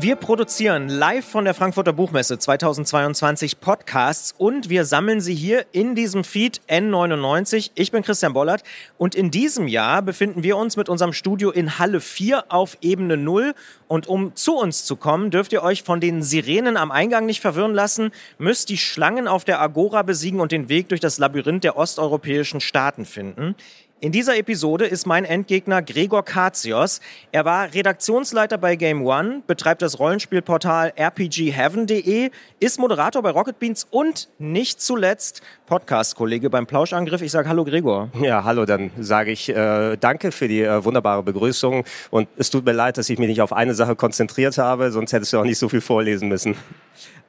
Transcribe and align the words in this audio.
Wir 0.00 0.14
produzieren 0.14 0.88
live 0.88 1.24
von 1.24 1.44
der 1.44 1.54
Frankfurter 1.54 1.92
Buchmesse 1.92 2.38
2022 2.38 3.58
Podcasts 3.58 4.32
und 4.38 4.68
wir 4.68 4.84
sammeln 4.84 5.20
sie 5.20 5.34
hier 5.34 5.66
in 5.72 5.96
diesem 5.96 6.22
Feed 6.22 6.60
N99. 6.68 7.72
Ich 7.74 7.90
bin 7.90 8.04
Christian 8.04 8.32
Bollert 8.32 8.62
und 8.96 9.16
in 9.16 9.32
diesem 9.32 9.66
Jahr 9.66 10.02
befinden 10.02 10.44
wir 10.44 10.56
uns 10.56 10.76
mit 10.76 10.88
unserem 10.88 11.12
Studio 11.12 11.50
in 11.50 11.80
Halle 11.80 12.00
4 12.00 12.44
auf 12.48 12.78
Ebene 12.80 13.16
0 13.16 13.54
und 13.88 14.06
um 14.06 14.36
zu 14.36 14.56
uns 14.56 14.84
zu 14.84 14.94
kommen, 14.94 15.32
dürft 15.32 15.52
ihr 15.52 15.64
euch 15.64 15.82
von 15.82 15.98
den 15.98 16.22
Sirenen 16.22 16.76
am 16.76 16.92
Eingang 16.92 17.26
nicht 17.26 17.40
verwirren 17.40 17.74
lassen, 17.74 18.12
müsst 18.38 18.68
die 18.68 18.78
Schlangen 18.78 19.26
auf 19.26 19.44
der 19.44 19.60
Agora 19.60 20.02
besiegen 20.02 20.38
und 20.38 20.52
den 20.52 20.68
Weg 20.68 20.90
durch 20.90 21.00
das 21.00 21.18
Labyrinth 21.18 21.64
der 21.64 21.76
osteuropäischen 21.76 22.60
Staaten 22.60 23.04
finden. 23.04 23.56
In 24.00 24.12
dieser 24.12 24.36
Episode 24.36 24.86
ist 24.86 25.08
mein 25.08 25.24
Endgegner 25.24 25.82
Gregor 25.82 26.24
Katsios. 26.24 27.00
Er 27.32 27.44
war 27.44 27.74
Redaktionsleiter 27.74 28.56
bei 28.56 28.76
Game 28.76 29.04
One, 29.04 29.42
betreibt 29.48 29.82
das 29.82 29.98
Rollenspielportal 29.98 30.92
rpgheaven.de, 30.96 32.30
ist 32.60 32.78
Moderator 32.78 33.22
bei 33.22 33.30
Rocket 33.30 33.58
Beans 33.58 33.88
und 33.90 34.28
nicht 34.38 34.80
zuletzt 34.80 35.42
Podcast-Kollege 35.66 36.48
beim 36.48 36.68
Plauschangriff. 36.68 37.22
Ich 37.22 37.32
sage 37.32 37.48
Hallo 37.48 37.64
Gregor. 37.64 38.08
Ja, 38.22 38.44
hallo, 38.44 38.66
dann 38.66 38.92
sage 39.00 39.32
ich 39.32 39.48
äh, 39.48 39.96
danke 39.96 40.30
für 40.30 40.46
die 40.46 40.62
äh, 40.62 40.84
wunderbare 40.84 41.24
Begrüßung 41.24 41.82
und 42.10 42.28
es 42.36 42.50
tut 42.50 42.64
mir 42.64 42.74
leid, 42.74 42.98
dass 42.98 43.10
ich 43.10 43.18
mich 43.18 43.28
nicht 43.28 43.42
auf 43.42 43.52
eine 43.52 43.74
Sache 43.74 43.96
konzentriert 43.96 44.58
habe, 44.58 44.92
sonst 44.92 45.12
hättest 45.12 45.32
du 45.32 45.38
auch 45.38 45.44
nicht 45.44 45.58
so 45.58 45.68
viel 45.68 45.80
vorlesen 45.80 46.28
müssen. 46.28 46.54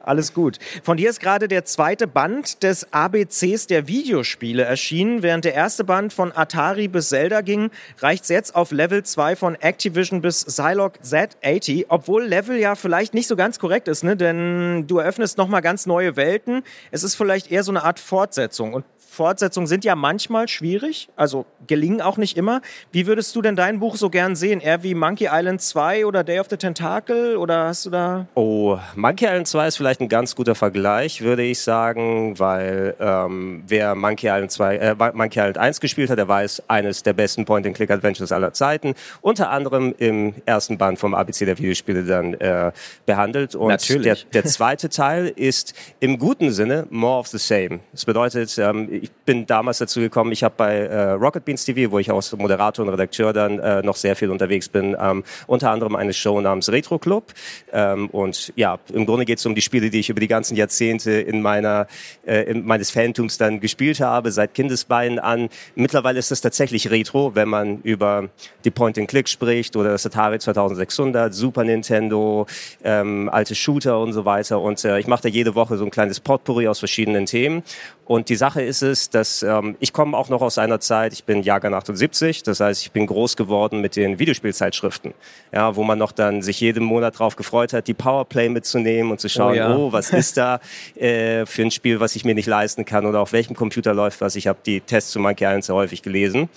Alles 0.02 0.34
gut. 0.34 0.60
Von 0.82 0.96
dir 0.96 1.10
ist 1.10 1.20
gerade 1.20 1.50
der 1.50 1.66
zweite 1.66 2.08
Band 2.08 2.64
des 2.64 2.94
ABCs 2.94 3.68
der 3.68 3.88
Videospiele 3.90 4.64
erschienen. 4.64 5.24
Während 5.24 5.44
der 5.44 5.54
erste 5.54 5.84
Band 5.84 6.14
von 6.14 6.32
Atari 6.32 6.88
bis 6.88 7.10
Zelda 7.10 7.42
ging, 7.42 7.70
reicht 8.00 8.24
es 8.24 8.30
jetzt 8.30 8.56
auf 8.56 8.72
Level 8.72 9.04
2 9.04 9.36
von 9.36 9.56
Activision 9.56 10.22
bis 10.22 10.46
Zylog 10.46 11.00
Z80, 11.04 11.88
obwohl 11.90 12.24
Level 12.24 12.58
ja 12.58 12.76
vielleicht 12.76 13.14
nicht 13.14 13.28
so 13.28 13.36
ganz 13.36 13.60
korrekt 13.60 13.90
ist, 13.90 14.04
ne? 14.04 14.16
denn 14.16 14.88
du 14.88 15.00
eröffnest 15.00 15.38
nochmal 15.38 15.62
ganz 15.62 15.86
neue 15.86 16.16
Welten. 16.16 16.64
Es 16.92 17.04
ist 17.04 17.16
vielleicht 17.16 17.52
eher 17.52 17.64
so 17.64 17.72
eine 17.72 17.84
Art 17.84 18.00
Fortsetzung. 18.00 18.74
Und 18.74 18.86
Fortsetzungen 19.10 19.68
sind 19.68 19.84
ja 19.84 19.96
manchmal 19.96 20.48
schwierig, 20.48 21.10
also 21.16 21.46
gelingen 21.68 22.02
auch 22.02 22.18
nicht 22.18 22.38
immer. 22.38 22.62
Wie 22.92 23.08
würdest 23.08 23.36
du 23.36 23.42
denn 23.42 23.56
dein 23.56 23.80
Buch 23.80 23.96
so 23.96 24.10
gern 24.10 24.36
sehen? 24.36 24.62
Eher 24.62 24.84
wie 24.84 24.94
Monkey 24.94 25.28
Island 25.32 25.62
2 25.62 26.06
oder 26.06 26.24
Day 26.24 26.40
of 26.40 26.48
the 26.50 26.58
Tentacle 26.58 27.38
oder 27.38 27.66
hast 27.66 27.86
du 27.86 27.90
da? 27.90 28.28
Oh, 28.36 28.78
Monkey 28.96 29.26
Island 29.26 29.48
2 29.48 29.68
ist 29.68 29.78
vielleicht 29.78 30.02
ein 30.02 30.10
ganz 30.10 30.36
guter 30.36 30.56
Vergleich, 30.56 31.22
würde 31.22 31.44
ich 31.44 31.60
sagen, 31.60 32.38
weil 32.38 32.96
ähm, 33.00 33.64
wer 33.68 33.96
Monkey 33.96 34.28
Island 34.28 34.52
2, 34.52 34.76
äh, 34.78 34.96
Monkey 35.14 35.40
Island 35.40 35.58
1 35.58 35.80
gespielt 35.80 36.10
hat, 36.10 36.18
der 36.18 36.28
weiß, 36.28 36.64
eines 36.68 37.04
der 37.04 37.14
besten 37.14 37.46
Point-and-Click-Adventures 37.46 38.32
aller 38.32 38.54
Zeiten, 38.54 38.94
unter 39.22 39.50
anderem 39.50 39.94
im 39.98 40.34
ersten 40.46 40.78
Band 40.78 41.00
vom 41.00 41.14
ABC 41.14 41.46
der 41.46 41.58
Videospiele 41.58 42.04
dann 42.04 42.36
äh, 42.36 42.72
behandelt. 43.06 43.56
Und 43.56 43.70
Natürlich. 43.70 44.28
Der, 44.32 44.44
der 44.44 44.50
zweite 44.50 44.90
Teil 44.90 45.34
ist 45.36 45.74
im 46.00 46.20
guten 46.20 46.52
Sinne 46.52 46.86
more 46.90 47.20
of 47.20 47.28
the 47.28 47.38
same. 47.38 47.80
Das 47.92 48.06
bedeutet, 48.06 48.58
ähm, 48.60 48.99
ich 49.02 49.12
bin 49.26 49.46
damals 49.46 49.80
dazu 49.80 50.00
gekommen, 50.00 50.32
ich 50.32 50.44
habe 50.44 50.56
bei 50.58 50.78
äh, 50.78 51.12
Rocket 51.12 51.46
Beans 51.46 51.66
TV, 51.66 51.92
wo 51.92 52.00
ich 52.00 52.12
als 52.12 52.36
Moderator 52.36 52.86
und 52.86 52.92
Redakteur 52.92 53.34
dann 53.34 53.60
äh, 53.60 53.82
noch 53.82 53.96
sehr 53.96 54.16
viel 54.16 54.30
unterwegs 54.30 54.70
bin, 54.70 54.96
ähm, 55.00 55.24
unter 55.48 55.72
anderem 55.72 55.96
eine 55.96 56.14
Show 56.14 56.40
namens 56.42 56.72
Retro 56.72 57.00
Club. 57.00 57.34
Ähm, 57.72 58.10
und 58.10 58.54
ja, 58.56 58.80
im 58.94 59.06
Grunde 59.06 59.26
geht 59.26 59.40
es 59.40 59.46
um 59.46 59.56
die 59.56 59.62
Spiele, 59.62 59.90
die 59.90 60.00
ich 60.00 60.10
über 60.10 60.20
die 60.20 60.28
ganzen 60.28 60.56
Jahrzehnte 60.56 61.12
in 61.12 61.42
meiner 61.42 61.88
äh, 62.26 62.44
in 62.44 62.66
meines 62.66 62.92
Fantums 62.92 63.38
dann 63.38 63.60
gespielt 63.60 64.00
habe, 64.00 64.32
seit 64.32 64.54
Kindesbeinen 64.54 65.20
an. 65.20 65.50
Mittlerweile 65.76 66.20
ist 66.20 66.32
es 66.32 66.42
tatsächlich 66.42 66.90
Retro, 66.90 67.36
wenn 67.36 67.50
man 67.50 67.82
über 67.82 68.30
die 68.66 68.72
Point-and-Click 68.72 69.28
spricht 69.28 69.76
oder 69.76 69.92
das 69.92 70.06
Atari 70.06 70.40
2600, 70.40 71.34
Super 71.34 71.64
Nintendo, 71.64 72.48
ähm, 72.84 73.30
alte 73.32 73.56
Shooter 73.56 74.00
und 74.00 74.14
so 74.14 74.26
weiter. 74.26 74.60
Und 74.60 74.84
äh, 74.86 75.00
ich 75.00 75.08
mache 75.08 75.24
da 75.24 75.30
jede 75.30 75.56
Woche 75.56 75.78
so 75.78 75.86
ein 75.86 75.92
kleines 75.92 76.20
Potpourri 76.20 76.68
aus 76.68 76.80
verschiedenen 76.80 77.26
Themen. 77.26 77.64
Und 78.06 78.30
die 78.30 78.36
Sache 78.36 78.64
ist 78.64 78.82
es, 78.90 79.10
dass 79.10 79.44
ähm, 79.44 79.76
ich 79.80 79.94
komme 79.94 80.18
auch 80.18 80.30
noch 80.30 80.42
aus 80.42 80.58
einer 80.58 80.80
Zeit, 80.80 81.14
ich 81.14 81.24
bin 81.24 81.44
Jahrgang 81.44 81.74
78, 81.74 82.44
das 82.44 82.60
heißt, 82.60 82.82
ich 82.82 82.92
bin 82.92 83.06
groß 83.06 83.38
geworden 83.38 83.82
mit 83.82 83.96
den 83.96 84.20
Videospielzeitschriften, 84.20 85.14
ja, 85.54 85.76
wo 85.76 85.84
man 85.84 85.98
noch 85.98 86.12
dann 86.12 86.42
sich 86.42 86.60
jeden 86.60 86.84
Monat 86.84 87.20
drauf 87.20 87.36
gefreut 87.36 87.74
hat, 87.74 87.88
die 87.88 87.94
Powerplay 87.94 88.50
mitzunehmen 88.50 89.12
und 89.12 89.20
zu 89.20 89.30
schauen, 89.30 89.54
Oh 89.54 89.56
ja. 89.56 89.76
oh, 89.76 89.92
was 89.92 90.12
ist 90.12 90.38
da 90.38 90.60
äh, 90.96 91.46
für 91.46 91.62
ein 91.62 91.72
Spiel, 91.72 92.00
was 92.00 92.16
ich 92.16 92.26
mir 92.26 92.36
nicht 92.36 92.48
leisten 92.48 92.86
kann 92.86 93.06
oder 93.06 93.22
auf 93.22 93.32
welchem 93.34 93.56
Computer 93.56 93.94
läuft 93.94 94.22
was. 94.22 94.36
Ich 94.36 94.48
habe 94.48 94.60
die 94.66 94.82
Tests 94.82 95.12
zu 95.12 95.20
Monkey 95.20 95.46
Island 95.46 95.64
sehr 95.64 95.76
häufig 95.76 96.02
gelesen. 96.02 96.50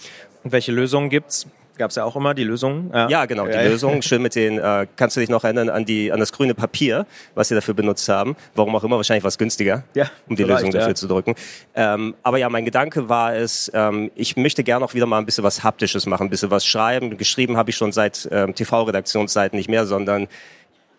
Und 0.45 0.53
welche 0.53 0.73
Lösungen 0.73 1.09
gibt's? 1.09 1.47
Gab 1.79 1.89
es 1.91 1.97
ja 1.97 2.05
auch 2.05 2.15
immer 2.17 2.35
die 2.35 2.45
Lösung. 2.45 2.91
Ja, 2.93 3.25
genau, 3.25 3.47
die 3.47 3.53
Ja. 3.53 3.63
Lösung. 3.63 4.03
Schön 4.03 4.21
mit 4.21 4.35
den, 4.35 4.59
äh, 4.59 4.87
kannst 4.97 5.17
du 5.17 5.21
dich 5.21 5.31
noch 5.31 5.43
erinnern 5.43 5.71
an, 5.71 5.85
die, 5.87 6.13
an 6.13 6.21
das 6.21 6.31
grüne 6.31 6.55
Papier, 6.55 7.07
was 7.35 7.49
sie 7.49 7.55
dafür 7.55 7.73
benutzt 7.73 8.09
haben? 8.09 8.37
Warum 8.55 8.77
auch 8.77 8.85
immer, 8.85 8.97
wahrscheinlich 8.97 9.25
was 9.25 9.39
günstiger, 9.39 9.83
Ja, 9.95 10.11
um 10.29 10.37
die 10.37 10.45
Lösung 10.45 10.71
dafür 10.71 10.95
zu 10.95 11.09
drücken. 11.09 11.35
Ähm, 11.75 12.15
aber 12.23 12.37
ja, 12.39 12.49
mein 12.51 12.65
Gedanke 12.67 13.09
war 13.09 13.35
es, 13.35 13.71
ähm, 13.75 14.11
ich 14.15 14.37
möchte 14.37 14.63
gerne 14.65 14.85
auch 14.85 14.93
wieder 14.95 15.07
mal 15.07 15.19
ein 15.19 15.25
bisschen 15.27 15.45
was 15.45 15.65
Haptisches 15.65 16.05
machen, 16.07 16.27
ein 16.27 16.31
bisschen 16.31 16.51
was 16.51 16.67
schreiben. 16.67 17.17
Geschrieben 17.17 17.57
habe 17.57 17.71
ich 17.71 17.77
schon 17.77 17.91
seit 17.93 18.29
ähm, 18.31 18.55
TV-Redaktionszeiten 18.55 19.57
nicht 19.57 19.71
mehr, 19.71 19.87
sondern 19.87 20.29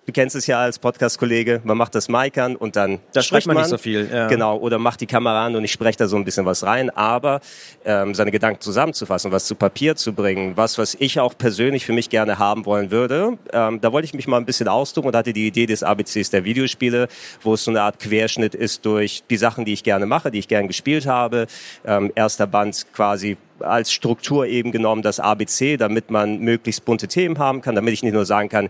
Du 0.05 0.11
kennst 0.11 0.35
es 0.35 0.47
ja 0.47 0.59
als 0.59 0.79
Podcast-Kollege, 0.79 1.61
man 1.63 1.77
macht 1.77 1.95
das 1.95 2.09
Mic 2.09 2.37
an 2.37 2.57
und 2.57 2.75
dann 2.75 2.99
Da 3.13 3.21
spricht 3.21 3.43
spricht 3.43 3.47
man 3.47 3.55
nicht 3.55 3.67
so 3.67 3.77
viel, 3.77 4.09
ja. 4.11 4.27
Genau, 4.27 4.57
oder 4.57 4.77
macht 4.77 4.99
die 4.99 5.05
Kamera 5.05 5.45
an 5.45 5.55
und 5.55 5.63
ich 5.63 5.71
spreche 5.71 5.97
da 5.97 6.07
so 6.07 6.17
ein 6.17 6.25
bisschen 6.25 6.45
was 6.45 6.63
rein. 6.63 6.89
Aber 6.89 7.39
ähm, 7.85 8.13
seine 8.13 8.29
Gedanken 8.29 8.59
zusammenzufassen, 8.59 9.31
was 9.31 9.45
zu 9.45 9.55
Papier 9.55 9.95
zu 9.95 10.11
bringen, 10.11 10.57
was, 10.57 10.77
was 10.77 10.97
ich 10.99 11.21
auch 11.21 11.37
persönlich 11.37 11.85
für 11.85 11.93
mich 11.93 12.09
gerne 12.09 12.37
haben 12.37 12.65
wollen 12.65 12.91
würde, 12.91 13.37
ähm, 13.53 13.79
da 13.79 13.93
wollte 13.93 14.05
ich 14.05 14.13
mich 14.13 14.27
mal 14.27 14.35
ein 14.35 14.45
bisschen 14.45 14.67
austoben 14.67 15.07
und 15.07 15.15
hatte 15.15 15.31
die 15.31 15.47
Idee 15.47 15.67
des 15.67 15.83
ABCs 15.83 16.31
der 16.31 16.43
Videospiele, 16.43 17.07
wo 17.41 17.53
es 17.53 17.63
so 17.63 17.71
eine 17.71 17.81
Art 17.81 17.99
Querschnitt 17.99 18.55
ist 18.55 18.85
durch 18.85 19.23
die 19.29 19.37
Sachen, 19.37 19.63
die 19.63 19.71
ich 19.71 19.83
gerne 19.83 20.05
mache, 20.05 20.31
die 20.31 20.39
ich 20.39 20.49
gerne 20.49 20.67
gespielt 20.67 21.05
habe. 21.05 21.47
Ähm, 21.85 22.11
erster 22.13 22.45
Band 22.45 22.87
quasi 22.91 23.37
als 23.59 23.93
Struktur 23.93 24.47
eben 24.47 24.71
genommen 24.71 25.01
das 25.01 25.21
ABC, 25.21 25.77
damit 25.77 26.11
man 26.11 26.39
möglichst 26.39 26.83
bunte 26.83 27.07
Themen 27.07 27.37
haben 27.39 27.61
kann, 27.61 27.75
damit 27.75 27.93
ich 27.93 28.03
nicht 28.03 28.13
nur 28.13 28.25
sagen 28.25 28.49
kann, 28.49 28.69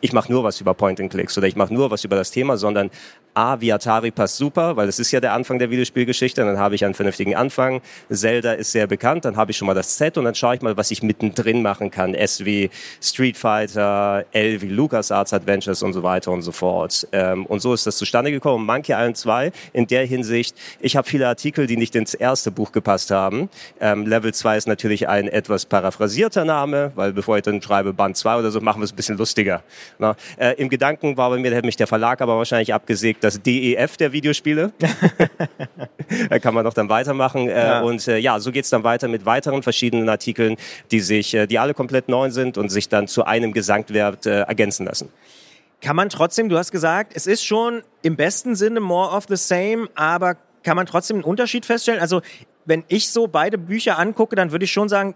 ich 0.00 0.12
mache 0.12 0.30
nur 0.32 0.44
was 0.44 0.60
über 0.60 0.74
Point-and-Clicks 0.74 1.36
oder 1.38 1.46
ich 1.46 1.56
mache 1.56 1.72
nur 1.72 1.90
was 1.90 2.04
über 2.04 2.16
das 2.16 2.30
Thema, 2.30 2.56
sondern 2.56 2.90
A, 3.40 3.58
wie 3.58 3.72
Atari 3.72 4.10
passt 4.10 4.36
super, 4.36 4.76
weil 4.76 4.84
das 4.84 4.98
ist 4.98 5.12
ja 5.12 5.20
der 5.20 5.32
Anfang 5.32 5.58
der 5.58 5.70
Videospielgeschichte, 5.70 6.44
dann 6.44 6.58
habe 6.58 6.74
ich 6.74 6.84
einen 6.84 6.92
vernünftigen 6.92 7.36
Anfang. 7.36 7.80
Zelda 8.10 8.52
ist 8.52 8.70
sehr 8.70 8.86
bekannt, 8.86 9.24
dann 9.24 9.36
habe 9.38 9.50
ich 9.50 9.56
schon 9.56 9.64
mal 9.64 9.72
das 9.72 9.96
Set 9.96 10.18
und 10.18 10.26
dann 10.26 10.34
schaue 10.34 10.56
ich 10.56 10.60
mal, 10.60 10.76
was 10.76 10.90
ich 10.90 11.02
mittendrin 11.02 11.62
machen 11.62 11.90
kann. 11.90 12.14
S 12.14 12.44
wie 12.44 12.68
Street 13.00 13.38
Fighter, 13.38 14.26
L 14.32 14.60
wie 14.60 14.68
LucasArts 14.68 15.32
Adventures 15.32 15.82
und 15.82 15.94
so 15.94 16.02
weiter 16.02 16.32
und 16.32 16.42
so 16.42 16.52
fort. 16.52 17.08
Ähm, 17.12 17.46
und 17.46 17.60
so 17.60 17.72
ist 17.72 17.86
das 17.86 17.96
zustande 17.96 18.30
gekommen. 18.30 18.66
Monkey 18.66 18.92
Island 18.92 19.16
2 19.16 19.52
in 19.72 19.86
der 19.86 20.04
Hinsicht, 20.04 20.54
ich 20.78 20.94
habe 20.94 21.08
viele 21.08 21.26
Artikel, 21.26 21.66
die 21.66 21.78
nicht 21.78 21.96
ins 21.96 22.12
erste 22.12 22.50
Buch 22.50 22.72
gepasst 22.72 23.10
haben. 23.10 23.48
Ähm, 23.80 24.04
Level 24.04 24.34
2 24.34 24.58
ist 24.58 24.68
natürlich 24.68 25.08
ein 25.08 25.28
etwas 25.28 25.64
paraphrasierter 25.64 26.44
Name, 26.44 26.92
weil 26.94 27.14
bevor 27.14 27.38
ich 27.38 27.42
dann 27.44 27.62
schreibe 27.62 27.94
Band 27.94 28.18
2 28.18 28.40
oder 28.40 28.50
so, 28.50 28.60
machen 28.60 28.82
wir 28.82 28.84
es 28.84 28.92
ein 28.92 28.96
bisschen 28.96 29.16
lustiger. 29.16 29.62
Na, 29.98 30.14
äh, 30.36 30.56
Im 30.56 30.68
Gedanken 30.68 31.16
war 31.16 31.30
bei 31.30 31.38
mir, 31.38 31.48
da 31.48 31.56
hätte 31.56 31.66
mich 31.66 31.76
der 31.76 31.86
Verlag 31.86 32.20
aber 32.20 32.36
wahrscheinlich 32.36 32.74
abgesägt, 32.74 33.24
das 33.30 33.42
DEF 33.42 33.96
der 33.96 34.12
Videospiele. 34.12 34.72
da 36.30 36.38
kann 36.38 36.54
man 36.54 36.64
doch 36.64 36.74
dann 36.74 36.88
weitermachen. 36.88 37.48
Äh, 37.48 37.60
Ja. 37.60 37.80
Und 37.82 38.06
äh, 38.08 38.18
ja, 38.18 38.40
so 38.40 38.52
geht's 38.52 38.70
dann 38.70 38.84
weiter 38.84 39.08
mit 39.08 39.26
weiteren 39.26 39.62
verschiedenen 39.62 40.08
Artikeln, 40.08 40.56
die 40.90 41.00
sich, 41.00 41.34
äh, 41.34 41.46
die 41.46 41.58
alle 41.58 41.74
komplett 41.74 42.08
neu 42.08 42.30
sind 42.30 42.58
und 42.58 42.70
sich 42.70 42.88
dann 42.88 43.06
zu 43.06 43.24
einem 43.24 43.52
Gesamtwert 43.52 44.26
ergänzen 44.26 44.86
lassen. 44.86 45.08
Kann 45.80 45.96
man 45.96 46.08
trotzdem, 46.08 46.48
du 46.48 46.58
hast 46.58 46.72
gesagt, 46.72 47.12
es 47.14 47.26
ist 47.26 47.44
schon 47.44 47.82
im 48.02 48.16
besten 48.16 48.54
Sinne 48.54 48.80
more 48.80 49.14
of 49.14 49.24
the 49.28 49.36
same, 49.36 49.88
aber 49.94 50.36
kann 50.62 50.76
man 50.76 50.86
trotzdem 50.86 51.18
einen 51.18 51.24
Unterschied 51.24 51.64
feststellen? 51.64 52.00
Also, 52.00 52.20
wenn 52.66 52.84
ich 52.88 53.10
so 53.10 53.26
beide 53.26 53.56
Bücher 53.56 53.98
angucke, 53.98 54.36
dann 54.36 54.52
würde 54.52 54.64
ich 54.64 54.72
schon 54.72 54.88
sagen, 54.88 55.14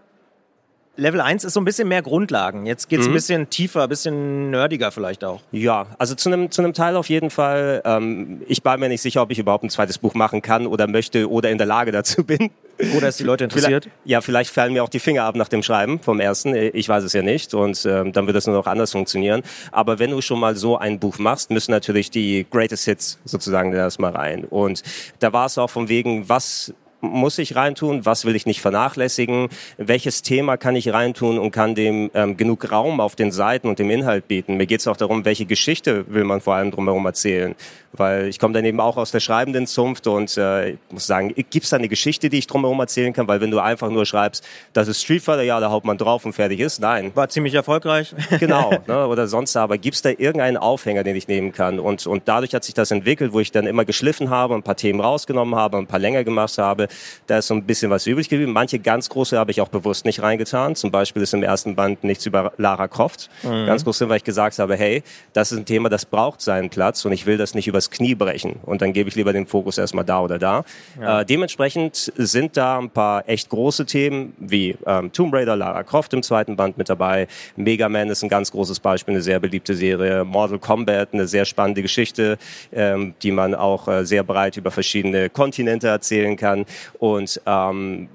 Level 0.96 1.20
1 1.20 1.44
ist 1.44 1.54
so 1.54 1.60
ein 1.60 1.64
bisschen 1.64 1.88
mehr 1.88 2.02
Grundlagen. 2.02 2.66
Jetzt 2.66 2.88
geht's 2.88 3.06
ein 3.06 3.12
bisschen 3.12 3.50
tiefer, 3.50 3.82
ein 3.82 3.88
bisschen 3.88 4.50
nerdiger 4.50 4.92
vielleicht 4.92 5.24
auch. 5.24 5.40
Ja, 5.50 5.86
also 5.98 6.14
zu 6.14 6.28
einem 6.28 6.50
zu 6.50 6.62
einem 6.62 6.72
Teil 6.72 6.96
auf 6.96 7.08
jeden 7.08 7.30
Fall. 7.30 7.82
Ähm, 7.84 8.42
ich 8.46 8.64
war 8.64 8.76
mir 8.76 8.88
nicht 8.88 9.02
sicher, 9.02 9.22
ob 9.22 9.30
ich 9.32 9.38
überhaupt 9.38 9.64
ein 9.64 9.70
zweites 9.70 9.98
Buch 9.98 10.14
machen 10.14 10.40
kann 10.40 10.66
oder 10.66 10.86
möchte 10.86 11.28
oder 11.28 11.50
in 11.50 11.58
der 11.58 11.66
Lage 11.66 11.90
dazu 11.90 12.24
bin. 12.24 12.50
Oder 12.96 13.08
ist 13.08 13.20
die 13.20 13.24
Leute 13.24 13.44
interessiert? 13.44 13.84
Vielleicht, 13.84 13.98
ja, 14.04 14.20
vielleicht 14.20 14.50
fallen 14.50 14.72
mir 14.72 14.82
auch 14.82 14.88
die 14.88 14.98
Finger 14.98 15.24
ab 15.24 15.36
nach 15.36 15.48
dem 15.48 15.62
Schreiben 15.62 16.00
vom 16.00 16.20
ersten. 16.20 16.54
Ich 16.54 16.88
weiß 16.88 17.04
es 17.04 17.12
ja 17.12 17.22
nicht 17.22 17.54
und 17.54 17.84
ähm, 17.86 18.12
dann 18.12 18.26
wird 18.26 18.36
es 18.36 18.46
nur 18.46 18.56
noch 18.56 18.66
anders 18.66 18.92
funktionieren. 18.92 19.42
Aber 19.70 19.98
wenn 19.98 20.10
du 20.10 20.20
schon 20.20 20.40
mal 20.40 20.56
so 20.56 20.76
ein 20.76 20.98
Buch 20.98 21.18
machst, 21.18 21.50
müssen 21.50 21.70
natürlich 21.70 22.10
die 22.10 22.46
Greatest 22.50 22.84
Hits 22.84 23.18
sozusagen 23.24 23.72
erstmal 23.72 24.12
rein. 24.12 24.44
Und 24.44 24.82
da 25.20 25.32
war 25.32 25.46
es 25.46 25.58
auch 25.58 25.70
von 25.70 25.88
wegen, 25.88 26.28
was 26.28 26.74
muss 27.04 27.38
ich 27.38 27.56
reintun, 27.56 28.04
was 28.04 28.24
will 28.24 28.36
ich 28.36 28.46
nicht 28.46 28.60
vernachlässigen, 28.60 29.48
welches 29.76 30.22
Thema 30.22 30.56
kann 30.56 30.76
ich 30.76 30.92
reintun 30.92 31.38
und 31.38 31.50
kann 31.50 31.74
dem 31.74 32.10
ähm, 32.14 32.36
genug 32.36 32.70
Raum 32.70 33.00
auf 33.00 33.16
den 33.16 33.32
Seiten 33.32 33.68
und 33.68 33.78
dem 33.78 33.90
Inhalt 33.90 34.28
bieten. 34.28 34.56
Mir 34.56 34.66
geht 34.66 34.80
es 34.80 34.88
auch 34.88 34.96
darum, 34.96 35.24
welche 35.24 35.46
Geschichte 35.46 36.04
will 36.08 36.24
man 36.24 36.40
vor 36.40 36.54
allem 36.54 36.70
drumherum 36.70 37.04
erzählen. 37.06 37.54
Weil 37.96 38.26
ich 38.28 38.38
komme 38.38 38.54
dann 38.54 38.64
eben 38.64 38.80
auch 38.80 38.96
aus 38.96 39.12
der 39.12 39.20
schreibenden 39.20 39.66
Zunft 39.66 40.06
und 40.06 40.36
äh, 40.36 40.70
ich 40.70 40.78
muss 40.90 41.06
sagen, 41.06 41.32
gibt 41.34 41.64
es 41.64 41.70
da 41.70 41.76
eine 41.76 41.88
Geschichte, 41.88 42.28
die 42.28 42.38
ich 42.38 42.46
drumherum 42.46 42.80
erzählen 42.80 43.12
kann? 43.12 43.28
Weil 43.28 43.40
wenn 43.40 43.50
du 43.50 43.60
einfach 43.60 43.88
nur 43.88 44.04
schreibst, 44.04 44.44
das 44.72 44.88
ist 44.88 45.00
Street 45.02 45.22
Fighter, 45.22 45.42
ja, 45.42 45.60
der 45.60 45.70
Hauptmann 45.70 45.96
drauf 45.96 46.24
und 46.24 46.32
fertig 46.32 46.60
ist, 46.60 46.80
nein. 46.80 47.12
War 47.14 47.28
ziemlich 47.28 47.54
erfolgreich. 47.54 48.14
genau, 48.40 48.72
ne, 48.86 49.06
oder 49.06 49.28
sonst 49.28 49.56
aber. 49.56 49.78
Gibt 49.78 49.94
es 49.96 50.02
da 50.02 50.10
irgendeinen 50.10 50.56
Aufhänger, 50.56 51.04
den 51.04 51.14
ich 51.14 51.28
nehmen 51.28 51.52
kann? 51.52 51.78
Und, 51.78 52.06
und 52.06 52.24
dadurch 52.26 52.54
hat 52.54 52.64
sich 52.64 52.74
das 52.74 52.90
entwickelt, 52.90 53.32
wo 53.32 53.40
ich 53.40 53.52
dann 53.52 53.66
immer 53.66 53.84
geschliffen 53.84 54.30
habe, 54.30 54.54
ein 54.54 54.62
paar 54.62 54.76
Themen 54.76 55.00
rausgenommen 55.00 55.54
habe, 55.54 55.78
ein 55.78 55.86
paar 55.86 56.00
länger 56.00 56.24
gemacht 56.24 56.58
habe. 56.58 56.88
Da 57.26 57.38
ist 57.38 57.46
so 57.46 57.54
ein 57.54 57.64
bisschen 57.64 57.90
was 57.90 58.06
übrig 58.06 58.28
geblieben. 58.28 58.52
Manche 58.52 58.78
ganz 58.78 59.08
große 59.08 59.38
habe 59.38 59.50
ich 59.50 59.60
auch 59.60 59.68
bewusst 59.68 60.04
nicht 60.04 60.20
reingetan. 60.20 60.74
Zum 60.74 60.90
Beispiel 60.90 61.22
ist 61.22 61.34
im 61.34 61.42
ersten 61.42 61.74
Band 61.74 62.04
nichts 62.04 62.26
über 62.26 62.52
Lara 62.56 62.88
Croft. 62.88 63.30
Mhm. 63.42 63.66
Ganz 63.66 63.84
groß, 63.84 64.08
weil 64.08 64.16
ich 64.16 64.24
gesagt 64.24 64.58
habe, 64.58 64.76
hey, 64.76 65.02
das 65.32 65.52
ist 65.52 65.58
ein 65.58 65.64
Thema, 65.64 65.88
das 65.88 66.04
braucht 66.04 66.40
seinen 66.40 66.70
Platz 66.70 67.04
und 67.04 67.12
ich 67.12 67.26
will 67.26 67.38
das 67.38 67.54
nicht 67.54 67.68
übers 67.84 67.90
Knie 67.90 68.14
brechen. 68.14 68.56
Und 68.64 68.82
dann 68.82 68.92
gebe 68.92 69.08
ich 69.08 69.14
lieber 69.14 69.32
den 69.32 69.46
Fokus 69.46 69.78
erstmal 69.78 70.04
da 70.04 70.20
oder 70.20 70.38
da. 70.38 70.64
Ja. 71.00 71.20
Äh, 71.20 71.26
dementsprechend 71.26 72.12
sind 72.16 72.56
da 72.56 72.78
ein 72.78 72.90
paar 72.90 73.28
echt 73.28 73.48
große 73.48 73.86
Themen 73.86 74.34
wie 74.38 74.76
ähm, 74.86 75.12
Tomb 75.12 75.34
Raider, 75.34 75.56
Lara 75.56 75.82
Croft 75.82 76.12
im 76.14 76.22
zweiten 76.22 76.56
Band 76.56 76.78
mit 76.78 76.88
dabei. 76.88 77.26
Mega 77.56 77.88
Man 77.88 78.08
ist 78.08 78.22
ein 78.22 78.28
ganz 78.28 78.50
großes 78.50 78.80
Beispiel, 78.80 79.14
eine 79.14 79.22
sehr 79.22 79.40
beliebte 79.40 79.74
Serie. 79.74 80.24
Mortal 80.24 80.58
Kombat, 80.58 81.10
eine 81.12 81.26
sehr 81.26 81.44
spannende 81.44 81.82
Geschichte, 81.82 82.38
ähm, 82.72 83.14
die 83.22 83.30
man 83.30 83.54
auch 83.54 83.88
äh, 83.88 84.04
sehr 84.04 84.22
breit 84.22 84.56
über 84.56 84.70
verschiedene 84.70 85.30
Kontinente 85.30 85.88
erzählen 85.88 86.36
kann. 86.36 86.64
Und 86.98 87.40
ähm, 87.46 88.08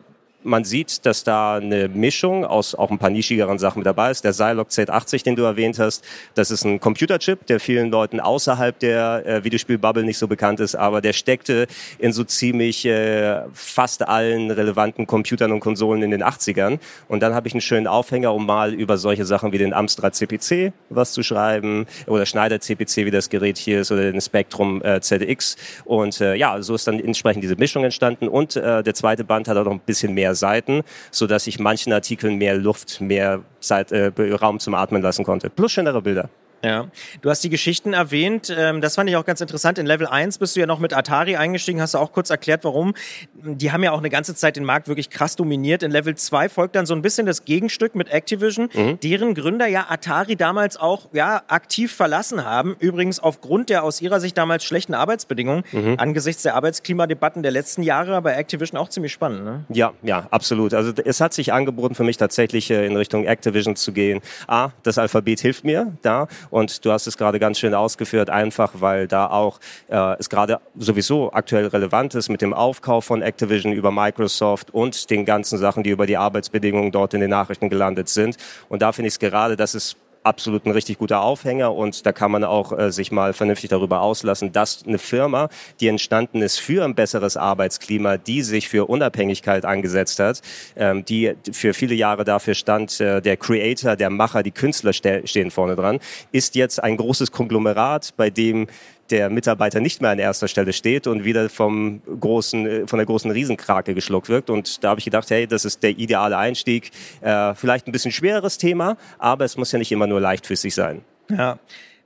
man 0.44 0.64
sieht, 0.64 1.06
dass 1.06 1.24
da 1.24 1.56
eine 1.56 1.88
Mischung 1.90 2.46
aus 2.46 2.76
auch 2.76 2.92
ein 2.92 2.98
paar 2.98 3.10
nischigeren 3.10 3.60
Sachen 3.60 3.80
mit 3.80 3.86
dabei 3.86 4.12
ist. 4.12 4.24
Der 4.24 4.34
Zilog 4.34 4.70
Z80, 4.70 5.24
den 5.24 5.36
du 5.36 5.44
erwähnt 5.44 5.80
hast, 5.80 6.04
das 6.36 6.52
ist 6.52 6.64
ein 6.64 6.80
Computerchip, 6.80 7.46
der 7.48 7.60
vielen 7.60 7.92
Leuten 7.92 8.20
außerhalb 8.20 8.78
der 8.80 9.26
äh, 9.26 9.44
Videospielbubble 9.44 10.04
nicht 10.04 10.18
so 10.18 10.28
bekannt 10.28 10.60
ist, 10.60 10.76
aber 10.76 11.02
der 11.02 11.14
steckte 11.14 11.68
in 11.98 12.14
so 12.14 12.24
ziemlich 12.24 12.86
äh, 12.86 13.42
fast 13.54 14.08
allen 14.08 14.52
relevanten 14.52 15.08
Computern 15.08 15.52
und 15.52 15.60
Konsolen 15.60 16.04
in 16.04 16.12
den 16.12 16.24
80ern. 16.24 16.80
Und 17.08 17.22
dann 17.22 17.34
habe 17.34 17.48
ich 17.48 17.54
einen 17.54 17.62
schönen 17.62 17.88
Aufhänger, 17.88 18.34
um 18.34 18.46
mal 18.46 18.74
über 18.74 18.98
solche 18.98 19.26
Sachen 19.26 19.52
wie 19.52 19.58
den 19.58 19.74
Amstrad 19.74 20.16
CPC 20.16 20.72
was 20.90 21.14
zu 21.14 21.24
schreiben 21.24 21.86
oder 22.08 22.26
Schneider 22.26 22.60
CPC, 22.60 23.06
wie 23.06 23.12
das 23.12 23.30
Gerät 23.30 23.58
hier 23.58 23.82
ist, 23.82 23.92
oder 23.92 24.12
den 24.12 24.22
Spectrum 24.22 24.82
äh, 24.84 25.02
ZX. 25.02 25.56
Und 25.86 26.22
äh, 26.22 26.36
ja, 26.36 26.62
so 26.62 26.76
ist 26.76 26.88
dann 26.88 27.00
entsprechend 27.00 27.44
diese 27.44 27.56
Mischung 27.56 27.84
entstanden. 27.84 28.28
Und 28.28 28.56
äh, 28.56 28.84
der 28.84 28.94
zweite 28.94 29.24
Band 29.24 29.48
hat 29.48 29.58
auch 29.58 29.66
noch 29.66 29.72
ein 29.72 29.80
bisschen 29.80 30.14
mehr 30.14 30.29
Seiten, 30.36 30.84
so 31.12 31.28
dass 31.28 31.48
ich 31.48 31.60
manchen 31.60 31.94
Artikeln 31.94 32.38
mehr 32.38 32.56
Luft, 32.56 33.02
mehr 33.02 33.42
Zeit, 33.60 33.92
äh, 33.92 34.12
Raum 34.34 34.60
zum 34.60 34.74
Atmen 34.74 35.02
lassen 35.02 35.24
konnte. 35.24 35.50
Plus 35.50 35.72
schönere 35.72 36.02
Bilder. 36.02 36.30
Ja, 36.64 36.88
du 37.22 37.30
hast 37.30 37.44
die 37.44 37.50
Geschichten 37.50 37.94
erwähnt. 37.94 38.54
Ähm, 38.56 38.82
das 38.82 38.96
fand 38.96 39.10
ich 39.10 39.16
auch 39.16 39.26
ganz 39.26 39.42
interessant. 39.42 39.78
In 39.78 39.86
Level 39.86 40.08
1 40.08 40.38
bist 40.40 40.56
du 40.56 40.60
ja 40.60 40.66
noch 40.66 40.80
mit 40.80 40.94
Atari 40.94 41.36
eingestiegen, 41.36 41.82
hast 41.82 41.94
du 41.94 41.98
auch 42.00 42.12
kurz 42.12 42.30
erklärt, 42.30 42.64
warum. 42.64 42.94
Die 43.34 43.72
haben 43.72 43.84
ja 43.84 43.92
auch 43.92 44.00
eine 44.00 44.10
ganze 44.10 44.36
Zeit 44.36 44.56
den 44.56 44.66
Markt 44.66 44.88
wirklich 44.88 45.10
krass 45.10 45.36
dominiert. 45.36 45.84
In 45.84 45.92
Level 45.92 46.16
2 46.16 46.50
folgt 46.50 46.76
dann 46.76 46.86
so 46.86 46.94
ein 46.94 47.02
bisschen 47.02 47.26
das 47.26 47.46
Gegenstück 47.46 47.96
mit 47.96 48.10
Activision, 48.10 48.70
mhm. 48.74 49.00
deren 49.00 49.34
Gründer 49.34 49.68
ja 49.68 49.86
Atari 49.90 50.36
damals 50.36 50.78
auch 50.78 51.08
ja, 51.14 51.44
aktiv 51.48 51.94
verlassen 51.94 52.44
haben. 52.44 52.76
Übrigens 52.80 53.20
aufgrund 53.20 53.70
der 53.70 53.84
aus 53.84 54.02
ihrer 54.02 54.20
Sicht 54.20 54.38
damals 54.38 54.66
schlechten 54.66 54.94
Arbeitsbedingungen, 54.94 55.64
mhm. 55.72 55.96
angesichts 55.98 56.44
der 56.44 56.56
Arbeitsklimadebatten 56.56 57.44
der 57.44 57.52
letzten 57.52 57.84
Jahre 57.84 58.22
bei 58.22 58.34
Activision 58.34 58.78
auch 58.78 58.90
ziemlich 58.90 59.14
spannend. 59.14 59.46
Ne? 59.46 59.64
Ja, 59.70 59.94
ja, 60.02 60.28
absolut. 60.32 60.74
Also 60.74 60.92
es 61.06 61.22
hat 61.22 61.34
sich 61.34 61.54
angeboten 61.54 61.96
für 61.96 62.04
mich 62.04 62.18
tatsächlich 62.18 62.70
äh, 62.70 62.86
in 62.86 62.96
Richtung 62.98 63.26
Activision 63.26 63.76
zu 63.76 63.94
gehen. 63.94 64.22
A, 64.48 64.72
das 64.84 64.98
Alphabet 64.98 65.40
hilft 65.40 65.64
mir 65.64 65.94
da 66.02 66.28
und 66.52 66.86
du 66.86 66.92
hast 66.92 67.08
es 67.08 67.18
gerade 67.18 67.40
ganz 67.40 67.60
schön 67.60 67.74
ausgeführt, 67.74 68.30
einfach 68.30 68.74
weil 68.76 69.08
da 69.08 69.28
auch 69.28 69.60
äh, 69.88 70.16
es 70.20 70.30
gerade 70.30 70.60
sowieso 70.78 71.32
aktuell 71.34 71.68
relevant 71.68 72.16
ist 72.16 72.30
mit 72.30 72.42
dem 72.42 72.54
Aufkauf 72.54 73.06
von 73.06 73.22
Activision 73.22 73.74
über 73.74 73.92
Microsoft 73.92 74.74
und 74.74 75.10
den 75.10 75.26
ganzen 75.26 75.58
Sachen, 75.58 75.84
die 75.84 75.90
über 75.90 76.06
die 76.06 76.18
Arbeitsbedingungen 76.18 76.92
dort 76.92 77.14
in 77.14 77.22
den 77.22 77.30
Nachrichten 77.30 77.70
gelandet 77.70 78.10
sind. 78.10 78.38
Und 78.70 78.82
da 78.82 78.92
finde 78.92 79.08
ich 79.08 79.16
es 79.16 79.20
gerade, 79.20 79.56
dass 79.56 79.74
es 79.74 79.96
absolut 80.24 80.66
ein 80.66 80.72
richtig 80.72 80.98
guter 80.98 81.22
Aufhänger 81.22 81.74
und 81.74 82.06
da 82.06 82.12
kann 82.12 82.32
man 82.32 82.44
auch 82.44 82.78
äh, 82.78 82.92
sich 82.92 83.12
mal 83.12 83.34
vernünftig 83.34 83.70
darüber 83.70 84.02
auslassen, 84.02 84.52
dass 84.52 84.84
eine 84.86 84.98
Firma, 84.98 85.50
die 85.80 85.88
entstanden 85.88 86.42
ist 86.42 86.60
für 86.60 86.84
ein 86.84 86.96
besseres 86.96 87.38
Arbeitsklima, 87.38 88.18
die 88.18 88.42
sich 88.42 88.70
für 88.70 88.90
Unabhängigkeit 88.90 89.66
angesetzt 89.66 90.20
hat, 90.20 90.42
ähm, 90.76 91.06
die 91.06 91.34
für 91.52 91.74
viele 91.74 91.96
Jahre 91.96 92.26
dafür 92.26 92.54
stand, 92.54 93.00
äh, 93.00 93.22
der 93.22 93.38
Creator, 93.38 93.96
der 93.96 94.10
Macher, 94.10 94.44
die 94.44 94.52
Künstler 94.52 94.94
ste 94.94 95.22
stehen 95.26 95.52
vorne 95.52 95.76
dran, 95.76 96.00
ist 96.32 96.56
jetzt 96.56 96.84
ein 96.84 96.98
großes 96.98 97.32
Konglomerat, 97.32 98.14
bei 98.18 98.30
dem 98.30 98.68
der 99.12 99.30
Mitarbeiter 99.30 99.80
nicht 99.80 100.02
mehr 100.02 100.12
an 100.12 100.20
erster 100.20 100.48
Stelle 100.48 100.74
steht 100.74 101.08
und 101.08 101.24
wieder 101.24 101.50
vom 101.50 102.02
großen, 102.20 102.68
äh, 102.68 102.88
von 102.88 102.98
der 102.98 103.06
großen 103.06 103.32
Riesenkrake 103.32 103.94
geschluckt 103.94 104.30
wird. 104.30 104.50
Und 104.50 104.84
da 104.84 104.90
habe 104.90 105.00
ich 105.00 105.06
gedacht, 105.06 105.30
hey, 105.30 105.48
das 105.48 105.66
ist 105.66 105.84
der 105.84 105.92
ideale 105.92 106.38
Einstieg. 106.38 106.92
Äh, 107.22 107.56
vielleicht 107.56 107.88
ein 107.88 107.92
bisschen 107.92 108.12
schwereres 108.12 108.58
Thema, 108.58 108.98
aber 109.18 109.46
es 109.46 109.58
muss 109.58 109.72
ja 109.72 109.80
nicht 109.80 109.92
immer 109.92 110.08
nur 110.08 110.20
leichtfüßig 110.20 110.74
sein. 110.74 111.02
Ja. 111.30 111.60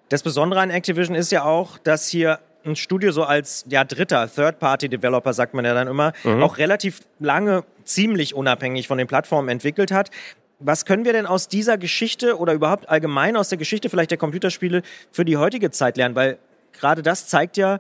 Das 0.10 0.22
Besondere 0.22 0.60
an 0.60 0.70
Activision 0.70 1.16
ist 1.16 1.32
ja 1.32 1.44
auch, 1.44 1.78
dass 1.78 2.08
hier 2.08 2.40
ein 2.66 2.76
Studio 2.76 3.12
so 3.12 3.24
als 3.24 3.66
ja, 3.68 3.84
dritter 3.84 4.30
Third-Party-Developer, 4.34 5.34
sagt 5.34 5.54
man 5.54 5.66
ja 5.66 5.74
dann 5.74 5.88
immer, 5.88 6.14
mhm. 6.24 6.44
auch 6.44 6.58
relativ 6.58 7.02
lange 7.20 7.64
ziemlich 7.84 8.36
unabhängig 8.36 8.88
von 8.88 8.98
den 8.98 9.08
Plattformen 9.08 9.50
entwickelt 9.50 9.92
hat. 9.92 10.12
Was 10.60 10.86
können 10.86 11.04
wir 11.04 11.14
denn 11.14 11.26
aus 11.26 11.48
dieser 11.48 11.78
Geschichte 11.78 12.38
oder 12.38 12.54
überhaupt 12.54 12.88
allgemein 12.88 13.36
aus 13.36 13.50
der 13.50 13.58
Geschichte 13.58 13.90
vielleicht 13.90 14.12
der 14.12 14.18
Computerspiele 14.18 14.82
für 15.12 15.26
die 15.26 15.36
heutige 15.36 15.72
Zeit 15.72 15.98
lernen? 15.98 16.16
Weil 16.16 16.38
gerade 16.74 17.02
das 17.02 17.28
zeigt 17.28 17.58
ja, 17.58 17.80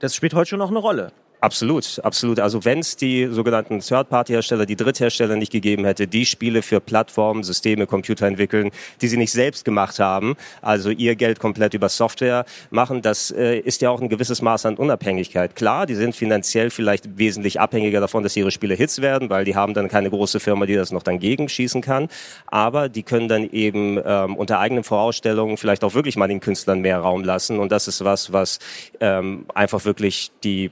das 0.00 0.14
spielt 0.14 0.34
heute 0.34 0.50
schon 0.50 0.58
noch 0.58 0.70
eine 0.70 0.78
Rolle. 0.78 1.12
Absolut, 1.40 2.00
absolut. 2.02 2.38
Also 2.38 2.66
wenn 2.66 2.80
es 2.80 2.96
die 2.96 3.26
sogenannten 3.30 3.80
Third-Party-Hersteller, 3.80 4.66
die 4.66 4.76
Dritthersteller 4.76 5.36
nicht 5.36 5.50
gegeben 5.50 5.86
hätte, 5.86 6.06
die 6.06 6.26
Spiele 6.26 6.60
für 6.60 6.80
Plattformen, 6.80 7.44
Systeme, 7.44 7.86
Computer 7.86 8.26
entwickeln, 8.26 8.70
die 9.00 9.08
sie 9.08 9.16
nicht 9.16 9.32
selbst 9.32 9.64
gemacht 9.64 9.98
haben, 9.98 10.36
also 10.60 10.90
ihr 10.90 11.16
Geld 11.16 11.38
komplett 11.40 11.72
über 11.72 11.88
Software 11.88 12.44
machen, 12.70 13.00
das 13.00 13.30
äh, 13.30 13.58
ist 13.58 13.80
ja 13.80 13.88
auch 13.88 14.02
ein 14.02 14.10
gewisses 14.10 14.42
Maß 14.42 14.66
an 14.66 14.76
Unabhängigkeit. 14.76 15.56
Klar, 15.56 15.86
die 15.86 15.94
sind 15.94 16.14
finanziell 16.14 16.68
vielleicht 16.68 17.16
wesentlich 17.16 17.58
abhängiger 17.58 18.00
davon, 18.00 18.22
dass 18.22 18.36
ihre 18.36 18.50
Spiele 18.50 18.74
Hits 18.74 19.00
werden, 19.00 19.30
weil 19.30 19.46
die 19.46 19.56
haben 19.56 19.72
dann 19.72 19.88
keine 19.88 20.10
große 20.10 20.40
Firma, 20.40 20.66
die 20.66 20.74
das 20.74 20.92
noch 20.92 21.02
dann 21.02 21.18
gegenschießen 21.18 21.80
kann. 21.80 22.08
Aber 22.48 22.90
die 22.90 23.02
können 23.02 23.28
dann 23.28 23.48
eben 23.50 23.98
ähm, 24.04 24.36
unter 24.36 24.58
eigenen 24.58 24.84
Vorausstellungen 24.84 25.56
vielleicht 25.56 25.84
auch 25.84 25.94
wirklich 25.94 26.16
mal 26.16 26.28
den 26.28 26.40
Künstlern 26.40 26.80
mehr 26.80 26.98
Raum 26.98 27.24
lassen. 27.24 27.58
Und 27.58 27.72
das 27.72 27.88
ist 27.88 28.04
was, 28.04 28.30
was 28.30 28.58
ähm, 29.00 29.46
einfach 29.54 29.86
wirklich 29.86 30.32
die 30.44 30.70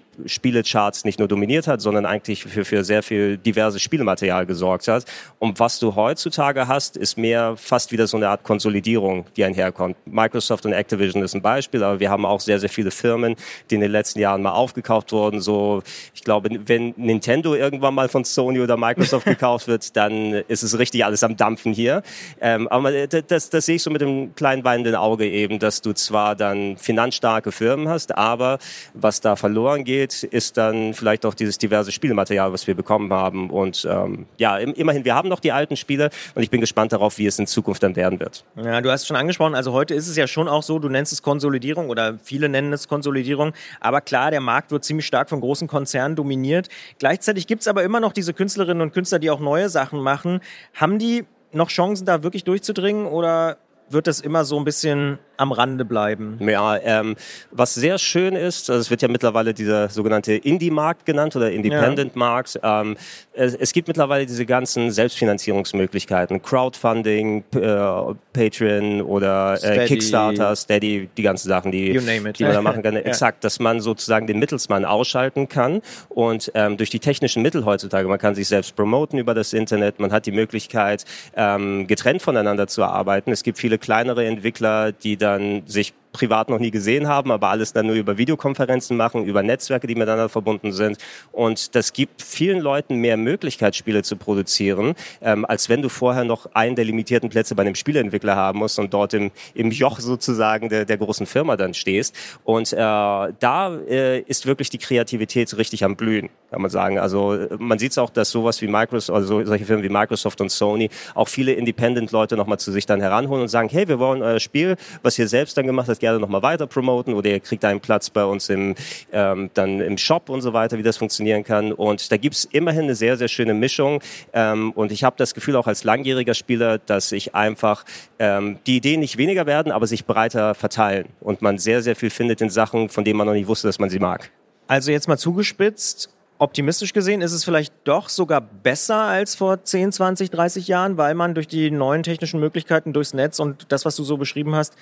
Spielecharts 0.59 1.05
nicht 1.05 1.19
nur 1.19 1.29
dominiert 1.29 1.67
hat, 1.67 1.81
sondern 1.81 2.07
eigentlich 2.07 2.43
für, 2.43 2.65
für 2.65 2.85
sehr 2.85 3.03
viel 3.03 3.37
diverses 3.37 3.83
Spielmaterial 3.83 4.47
gesorgt 4.47 4.89
hat. 4.89 5.05
Und 5.39 5.61
was 5.61 5.79
du 5.79 5.95
heutzutage 5.95 6.67
hast, 6.67 6.97
ist 6.97 7.17
mehr 7.17 7.55
fast 7.57 7.93
wieder 7.93 8.07
so 8.07 8.17
eine 8.17 8.29
Art 8.29 8.43
Konsolidierung, 8.43 9.27
die 9.37 9.45
einherkommt. 9.45 9.97
Microsoft 10.07 10.67
und 10.67 10.73
Activision 10.73 11.23
ist 11.23 11.35
ein 11.35 11.43
Beispiel, 11.43 11.83
aber 11.83 12.01
wir 12.01 12.11
haben 12.11 12.25
auch 12.25 12.41
sehr, 12.41 12.59
sehr 12.59 12.69
viele 12.69 12.91
Firmen, 12.91 13.37
die 13.71 13.77
in 13.77 13.81
den 13.81 13.93
letzten 13.93 14.21
Jahren 14.21 14.43
mal 14.43 14.53
aufgekauft 14.53 15.13
wurden. 15.13 15.41
So, 15.41 15.83
ich 16.15 16.25
glaube, 16.25 16.51
wenn 16.67 16.95
Nintendo 16.97 17.55
irgendwann 17.55 17.95
mal 17.95 18.09
von 18.09 18.25
Sony 18.25 18.61
oder 18.61 18.77
Microsoft 18.77 19.27
gekauft 19.27 19.69
wird, 19.69 19.97
dann 19.97 20.33
ist 20.49 20.63
es 20.63 20.79
richtig 20.79 21.05
alles 21.05 21.23
am 21.23 21.37
Dampfen 21.37 21.73
hier. 21.73 22.03
Ähm, 22.41 22.69
aber 22.69 23.07
das, 23.07 23.51
das, 23.51 23.67
sehe 23.67 23.77
ich 23.77 23.83
so 23.83 23.91
mit 23.91 24.01
dem 24.01 24.35
kleinen 24.35 24.65
weinenden 24.65 24.95
Auge 24.95 25.29
eben, 25.29 25.59
dass 25.59 25.83
du 25.83 25.93
zwar 25.93 26.35
dann 26.35 26.77
finanzstarke 26.77 27.53
Firmen 27.53 27.89
hast, 27.89 28.17
aber 28.17 28.59
was 28.95 29.21
da 29.21 29.37
verloren 29.37 29.85
geht, 29.85 30.09
fehlt, 30.09 30.29
ist 30.49 30.57
dann 30.57 30.95
vielleicht 30.95 31.27
auch 31.27 31.35
dieses 31.35 31.59
diverse 31.59 31.93
Spielmaterial, 31.93 32.53
was 32.53 32.67
wir 32.67 32.75
bekommen 32.75 33.13
haben. 33.13 33.51
Und 33.51 33.87
ähm, 33.89 34.27
ja, 34.39 34.57
immerhin, 34.57 35.05
wir 35.05 35.15
haben 35.15 35.29
noch 35.29 35.41
die 35.41 35.53
alten 35.53 35.77
Spiele 35.77 36.11
und 36.35 36.43
ich 36.43 36.51
bin 36.51 36.61
gespannt 36.61 36.93
darauf, 36.93 37.19
wie 37.19 37.27
es 37.27 37.39
in 37.39 37.47
Zukunft 37.47 37.83
dann 37.83 37.97
werden 37.97 38.19
wird. 38.19 38.45
Ja, 38.57 38.81
du 38.81 38.91
hast 38.91 39.03
es 39.03 39.07
schon 39.07 39.17
angesprochen, 39.17 39.55
also 39.55 39.73
heute 39.73 39.95
ist 39.95 40.09
es 40.09 40.17
ja 40.17 40.27
schon 40.27 40.49
auch 40.49 40.63
so, 40.63 40.79
du 40.79 40.89
nennst 40.89 41.13
es 41.13 41.23
Konsolidierung 41.23 41.91
oder 41.91 42.19
viele 42.23 42.49
nennen 42.49 42.73
es 42.73 42.89
Konsolidierung, 42.89 43.53
aber 43.81 44.01
klar, 44.01 44.31
der 44.31 44.41
Markt 44.41 44.71
wird 44.71 44.85
ziemlich 44.85 45.07
stark 45.07 45.29
von 45.29 45.41
großen 45.41 45.69
Konzernen 45.69 46.17
dominiert. 46.17 46.69
Gleichzeitig 46.99 47.47
gibt 47.47 47.63
es 47.63 47.69
aber 47.69 47.83
immer 47.83 48.01
noch 48.01 48.13
diese 48.13 48.33
Künstlerinnen 48.33 48.81
und 48.81 48.93
Künstler, 48.93 49.19
die 49.19 49.31
auch 49.31 49.41
neue 49.41 49.69
Sachen 49.69 50.01
machen. 50.01 50.41
Haben 50.75 50.99
die 50.99 51.25
noch 51.53 51.69
Chancen, 51.69 52.07
da 52.07 52.23
wirklich 52.23 52.45
durchzudringen 52.45 53.07
oder 53.07 53.59
wird 53.91 54.07
das 54.07 54.21
immer 54.21 54.45
so 54.45 54.59
ein 54.59 54.65
bisschen 54.65 55.19
am 55.39 55.53
Rande 55.53 55.85
bleiben. 55.85 56.37
Ja, 56.41 56.77
ähm, 56.79 57.15
was 57.51 57.75
sehr 57.75 57.99
schön 57.99 58.35
ist, 58.35 58.69
also 58.71 58.81
es 58.81 58.91
wird 58.91 59.03
ja 59.03 59.09
mittlerweile 59.09 59.55
dieser 59.55 59.89
sogenannte 59.89 60.35
Indie-Markt 60.35 61.07
genannt 61.07 61.37
oder 61.37 61.51
Independent-Markt. 61.51 62.59
Ähm, 62.63 62.97
es, 63.33 63.55
es, 63.55 63.73
gibt 63.73 63.87
mittlerweile 63.87 64.27
diese 64.27 64.45
ganzen 64.47 64.91
Selbstfinanzierungsmöglichkeiten, 64.91 66.43
Crowdfunding, 66.43 67.45
äh, 67.55 68.15
Patreon 68.33 69.01
oder 69.03 69.63
äh, 69.63 69.87
Kickstarter, 69.87 70.57
Steady, 70.57 71.09
die 71.17 71.23
ganzen 71.23 71.49
Sachen, 71.49 71.71
die, 71.71 71.97
die 71.97 72.45
man 72.45 72.53
da 72.53 72.63
machen 72.63 72.83
kann. 72.83 72.95
ja. 72.95 73.01
Exakt, 73.01 73.45
dass 73.45 73.61
man 73.61 73.81
sozusagen 73.81 74.27
den 74.27 74.41
Mittelsmann 74.41 74.85
ausschalten 74.85 75.49
kann 75.49 75.83
und 76.09 76.51
ähm, 76.55 76.77
durch 76.77 76.91
die 76.91 76.99
technischen 76.99 77.43
Mittel 77.43 77.65
heutzutage, 77.65 78.09
man 78.09 78.19
kann 78.19 78.35
sich 78.35 78.49
selbst 78.49 78.75
promoten 78.75 79.19
über 79.19 79.35
das 79.35 79.53
Internet, 79.53 80.01
man 80.01 80.11
hat 80.11 80.27
die 80.27 80.33
Möglichkeit, 80.33 81.05
ähm, 81.37 81.87
getrennt 81.87 82.23
voneinander 82.23 82.67
zu 82.67 82.83
arbeiten. 82.83 83.31
Es 83.31 83.45
gibt 83.45 83.59
viele 83.59 83.78
kleinere 83.79 84.27
Entwickler, 84.27 84.93
die 84.93 85.17
dann 85.17 85.63
sich 85.67 85.95
privat 86.19 86.51
noch 86.51 86.59
nie 86.59 86.73
gesehen 86.73 87.07
haben, 87.07 87.31
aber 87.31 87.49
alles 87.49 87.73
dann 87.73 87.87
nur 87.87 87.95
über 87.95 88.19
Videokonferenzen 88.19 88.97
machen, 88.97 89.25
über 89.25 89.43
Netzwerke, 89.45 89.87
die 89.87 89.95
miteinander 89.95 90.29
verbunden 90.29 90.73
sind. 90.73 90.99
Und 91.31 91.77
das 91.77 91.93
gibt 91.93 92.23
vielen 92.23 92.59
Leuten 92.59 92.97
mehr 92.97 93.17
Möglichkeit, 93.17 93.77
Spiele 93.77 94.03
zu 94.03 94.17
produzieren, 94.17 94.95
ähm, 95.23 95.45
als 95.45 95.69
wenn 95.69 95.81
du 95.81 95.89
vorher 95.89 96.25
noch 96.25 96.47
einen 96.55 96.75
der 96.75 96.85
limitierten 96.85 97.31
Plätze 97.31 97.55
bei 97.55 97.63
einem 97.63 97.77
Spieleentwickler 97.77 98.35
haben 98.35 98.59
musst 98.59 98.81
und 98.81 98.93
dort 98.93 99.15
im, 99.15 99.31
im 99.55 99.71
Joch 99.71 100.01
sozusagen 100.01 100.69
der, 100.69 100.85
der 100.85 100.99
großen 100.99 101.27
Firma 101.27 101.57
dann 101.57 101.73
stehst. 101.73 102.17
Und 102.43 102.73
äh, 102.73 102.77
da 102.77 103.77
äh, 103.89 104.21
ist 104.23 104.47
wirklich 104.47 104.71
die 104.71 104.79
Kreativität 104.79 105.57
richtig 105.57 105.85
am 105.85 105.95
Blühen, 105.95 106.31
kann 106.51 106.63
man 106.63 106.71
sagen. 106.71 106.99
Also 106.99 107.47
man 107.59 107.79
sieht 107.79 107.93
es 107.93 107.99
auch, 107.99 108.11
dass 108.11 108.31
sowas 108.31 108.61
wie 108.61 108.67
Microsoft, 108.67 109.17
also 109.17 109.45
solche 109.45 109.65
Firmen 109.65 109.85
wie 109.85 109.89
Microsoft 109.89 110.41
und 110.41 110.51
Sony 110.51 110.91
auch 111.15 111.29
viele 111.29 111.53
Independent-Leute 111.53 112.37
nochmal 112.37 112.59
zu 112.59 112.73
sich 112.73 112.87
dann 112.87 113.01
heranholen 113.01 113.43
und 113.43 113.49
sagen, 113.49 113.69
hey, 113.69 113.87
wir 113.87 114.01
wollen 114.01 114.23
euer 114.23 114.41
Spiel, 114.41 114.77
was 115.03 115.19
ihr 115.19 115.29
selbst 115.29 115.57
dann 115.57 115.67
gemacht 115.67 115.89
habt, 115.89 116.03
gerne 116.09 116.21
nochmal 116.21 116.43
weiter 116.43 116.67
promoten 116.67 117.15
oder 117.15 117.31
ihr 117.31 117.41
kriegt 117.41 117.65
einen 117.65 117.81
Platz 117.81 118.11
bei 118.11 118.25
uns 118.25 118.49
im, 118.49 118.75
ähm, 119.13 119.51
dann 119.55 119.81
im 119.81 119.99
Shop 119.99 120.29
und 120.29 120.41
so 120.41 120.53
weiter, 120.53 120.79
wie 120.79 120.83
das 120.83 120.97
funktionieren 120.97 121.45
kann. 121.45 121.73
Und 121.73 122.11
da 122.11 122.17
gibt's 122.17 122.49
immerhin 122.51 122.85
eine 122.85 122.95
sehr, 122.95 123.17
sehr 123.17 123.29
schöne 123.29 123.55
Mischung. 123.55 124.01
Ähm, 124.33 124.73
und 124.73 124.93
ich 124.93 125.05
habe 125.05 125.17
das 125.19 125.35
Gefühl 125.35 125.57
auch 125.57 125.67
als 125.67 125.85
langjähriger 125.85 126.35
Spieler, 126.35 126.79
dass 126.79 127.13
ich 127.13 127.35
einfach 127.35 127.85
ähm, 128.19 128.59
die 128.67 128.77
Ideen 128.77 129.01
nicht 129.01 129.19
weniger 129.19 129.47
werden, 129.47 129.73
aber 129.73 129.87
sich 129.87 130.07
breiter 130.07 130.55
verteilen 130.55 131.09
und 131.21 131.43
man 131.43 131.59
sehr, 131.59 131.83
sehr 131.83 131.97
viel 131.97 132.11
findet 132.11 132.41
in 132.41 132.51
Sachen, 132.51 132.89
von 132.89 133.05
denen 133.05 133.19
man 133.19 133.27
noch 133.27 133.35
nicht 133.35 133.49
wusste, 133.49 133.69
dass 133.69 133.79
man 133.79 133.91
sie 133.91 133.99
mag. 133.99 134.31
Also 134.67 134.91
jetzt 134.91 135.09
mal 135.09 135.19
zugespitzt, 135.19 136.11
optimistisch 136.39 136.93
gesehen 136.93 137.21
ist 137.21 137.33
es 137.33 137.45
vielleicht 137.45 137.73
doch 137.85 138.09
sogar 138.09 138.41
besser 138.41 138.97
als 138.97 139.35
vor 139.35 139.65
10, 139.65 139.93
20, 139.93 140.31
30 140.31 140.69
Jahren, 140.69 140.97
weil 140.97 141.15
man 141.15 141.35
durch 141.35 141.49
die 141.49 141.71
neuen 141.71 142.03
technischen 142.03 142.41
Möglichkeiten 142.41 142.93
durchs 142.93 143.15
Netz 143.15 143.41
und 143.41 143.73
das, 143.73 143.85
was 143.85 143.97
du 143.97 144.05
so 144.05 144.17
beschrieben 144.17 144.55
hast, 144.55 144.75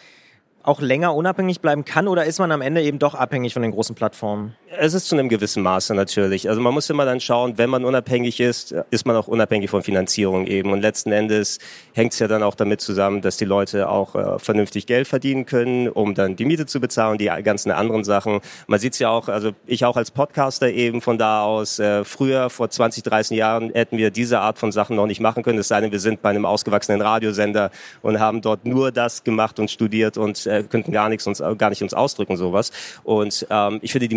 auch 0.67 0.81
länger 0.81 1.15
unabhängig 1.15 1.61
bleiben 1.61 1.85
kann 1.85 2.09
oder 2.09 2.25
ist 2.25 2.39
man 2.39 2.53
am 2.53 2.61
Ende 2.61 2.83
eben 2.83 2.99
doch 2.99 3.15
abhängig 3.15 3.53
von 3.53 3.63
den 3.63 3.71
großen 3.71 3.95
Plattformen? 3.95 4.55
Es 4.79 4.95
ist 4.95 5.09
zu 5.09 5.15
einem 5.17 5.29
gewissen 5.29 5.63
Maße 5.63 5.95
natürlich. 5.95 6.49
Also 6.49 6.61
man 6.61 6.75
muss 6.75 6.91
immer 6.91 7.05
dann 7.05 7.21
schauen, 7.21 7.57
wenn 7.57 7.71
man 7.71 7.85
unabhängig 7.85 8.41
ist, 8.41 8.75
ist 8.91 9.07
man 9.07 9.17
auch 9.17 9.29
unabhängig 9.29 9.71
von 9.71 9.83
Finanzierung 9.83 10.47
eben. 10.47 10.73
Und 10.73 10.81
letzten 10.81 11.13
Endes 11.13 11.59
hängt 11.95 12.13
es 12.13 12.19
ja 12.19 12.29
dann 12.29 12.43
auch 12.43 12.55
damit 12.55 12.81
zusammen, 12.81 13.23
dass 13.23 13.37
die 13.37 13.45
Leute 13.45 13.89
auch 13.89 14.15
äh, 14.15 14.39
vernünftig 14.39 14.87
Geld 14.87 15.09
verdienen 15.09 15.47
können, 15.47 15.89
um 15.89 16.15
dann 16.15 16.37
die 16.37 16.45
Miete 16.45 16.67
zu 16.67 16.81
bezahlen, 16.81 17.17
die 17.17 17.27
ganzen 17.43 17.71
anderen 17.71 18.05
Sachen. 18.05 18.41
Man 18.67 18.79
sieht 18.79 18.95
es 18.95 18.99
ja 18.99 19.09
auch, 19.09 19.29
also 19.29 19.53
ich 19.67 19.85
auch 19.85 19.97
als 19.97 20.11
Podcaster 20.11 20.71
eben 20.71 21.01
von 21.01 21.17
da 21.17 21.43
aus, 21.43 21.79
äh, 21.79 22.05
früher 22.05 22.51
vor 22.51 22.69
20, 22.69 23.03
30 23.03 23.37
Jahren 23.37 23.71
hätten 23.73 23.97
wir 23.97 24.11
diese 24.11 24.41
Art 24.41 24.59
von 24.59 24.73
Sachen 24.73 24.97
noch 24.97 25.07
nicht 25.07 25.21
machen 25.21 25.43
können. 25.43 25.59
Es 25.59 25.69
sei 25.69 25.81
denn, 25.81 25.93
wir 25.93 26.01
sind 26.01 26.23
bei 26.23 26.31
einem 26.31 26.45
ausgewachsenen 26.45 27.01
Radiosender 27.01 27.71
und 28.03 28.21
haben 28.21 28.43
dort 28.43 28.67
nur 28.67 28.93
das 28.93 29.25
gemacht 29.25 29.59
und 29.59 29.71
studiert 29.71 30.19
und 30.19 30.47
äh, 30.47 30.65
könnten 30.65 30.93
gar 30.93 31.09
nichts 31.09 31.27
uns, 31.27 31.43
gar 31.57 31.71
nicht 31.71 31.83
uns 31.83 31.95
ausdrücken, 31.95 32.37
sowas. 32.37 32.73
Und 33.05 33.47
ähm, 33.49 33.79
ich 33.83 33.93
finde, 33.93 34.09
die 34.09 34.17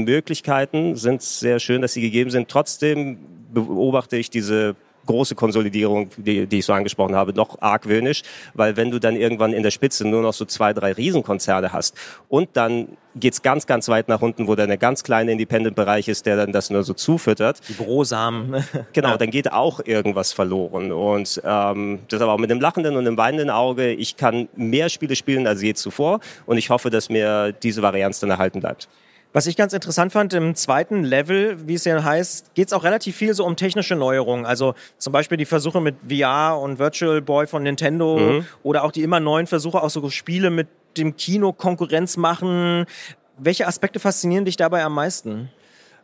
Möglichkeiten 0.49 0.95
sind 0.95 1.21
sehr 1.21 1.59
schön, 1.59 1.81
dass 1.81 1.93
sie 1.93 2.01
gegeben 2.01 2.31
sind. 2.31 2.49
Trotzdem 2.49 3.19
beobachte 3.53 4.17
ich 4.17 4.29
diese 4.29 4.75
große 5.05 5.33
Konsolidierung, 5.33 6.09
die, 6.17 6.45
die 6.45 6.59
ich 6.59 6.65
so 6.65 6.73
angesprochen 6.73 7.15
habe, 7.15 7.33
noch 7.33 7.61
argwöhnisch, 7.61 8.21
weil 8.53 8.77
wenn 8.77 8.91
du 8.91 8.99
dann 8.99 9.15
irgendwann 9.15 9.53
in 9.53 9.63
der 9.63 9.71
Spitze 9.71 10.07
nur 10.07 10.21
noch 10.21 10.33
so 10.33 10.45
zwei, 10.45 10.71
drei 10.71 10.91
Riesenkonzerne 10.91 11.73
hast 11.73 11.95
und 12.27 12.49
dann 12.53 12.89
geht's 13.15 13.41
ganz, 13.41 13.65
ganz 13.65 13.89
weit 13.89 14.07
nach 14.07 14.21
unten, 14.21 14.47
wo 14.47 14.53
dann 14.53 14.67
der 14.67 14.77
ganz 14.77 15.03
kleine 15.03 15.31
Independent-Bereich 15.31 16.07
ist, 16.07 16.27
der 16.27 16.37
dann 16.37 16.51
das 16.51 16.69
nur 16.69 16.83
so 16.83 16.93
zufüttert. 16.93 17.59
Die 17.67 17.73
Brosamen. 17.73 18.63
genau, 18.93 19.17
dann 19.17 19.31
geht 19.31 19.51
auch 19.51 19.79
irgendwas 19.83 20.31
verloren. 20.31 20.91
Und 20.91 21.41
ähm, 21.43 21.99
das 22.07 22.21
aber 22.21 22.33
auch 22.33 22.37
mit 22.37 22.51
dem 22.51 22.61
lachenden 22.61 22.95
und 22.95 23.05
dem 23.05 23.17
weinenden 23.17 23.49
Auge. 23.49 23.91
Ich 23.91 24.15
kann 24.15 24.47
mehr 24.55 24.89
Spiele 24.89 25.15
spielen 25.15 25.47
als 25.47 25.63
je 25.63 25.73
zuvor 25.73 26.19
und 26.45 26.57
ich 26.57 26.69
hoffe, 26.69 26.91
dass 26.91 27.09
mir 27.09 27.51
diese 27.51 27.81
Varianz 27.81 28.19
dann 28.19 28.29
erhalten 28.29 28.59
bleibt. 28.59 28.87
Was 29.31 29.45
ich 29.45 29.55
ganz 29.55 29.73
interessant 29.73 30.11
fand, 30.11 30.33
im 30.33 30.55
zweiten 30.55 31.03
Level, 31.03 31.67
wie 31.67 31.75
es 31.75 31.85
ja 31.85 32.03
heißt, 32.03 32.55
geht 32.55 32.67
es 32.67 32.73
auch 32.73 32.83
relativ 32.83 33.15
viel 33.15 33.35
so 33.35 33.45
um 33.45 33.55
technische 33.55 33.95
Neuerungen. 33.95 34.47
Also 34.47 34.73
zum 34.97 35.13
Beispiel 35.13 35.37
die 35.37 35.45
Versuche 35.45 35.81
mit 35.81 35.97
VR 36.09 36.59
und 36.59 36.79
Virtual 36.79 37.21
Boy 37.21 37.45
von 37.45 37.61
Nintendo 37.61 38.17
mhm. 38.17 38.45
oder 38.63 38.83
auch 38.83 38.91
die 38.91 39.03
immer 39.03 39.19
neuen 39.19 39.45
Versuche, 39.45 39.83
auch 39.83 39.89
so 39.91 40.09
Spiele 40.09 40.49
mit 40.49 40.67
dem 40.97 41.15
Kino 41.15 41.53
Konkurrenz 41.53 42.17
machen. 42.17 42.85
Welche 43.37 43.67
Aspekte 43.67 43.99
faszinieren 43.99 44.45
dich 44.45 44.57
dabei 44.57 44.83
am 44.83 44.95
meisten? 44.95 45.49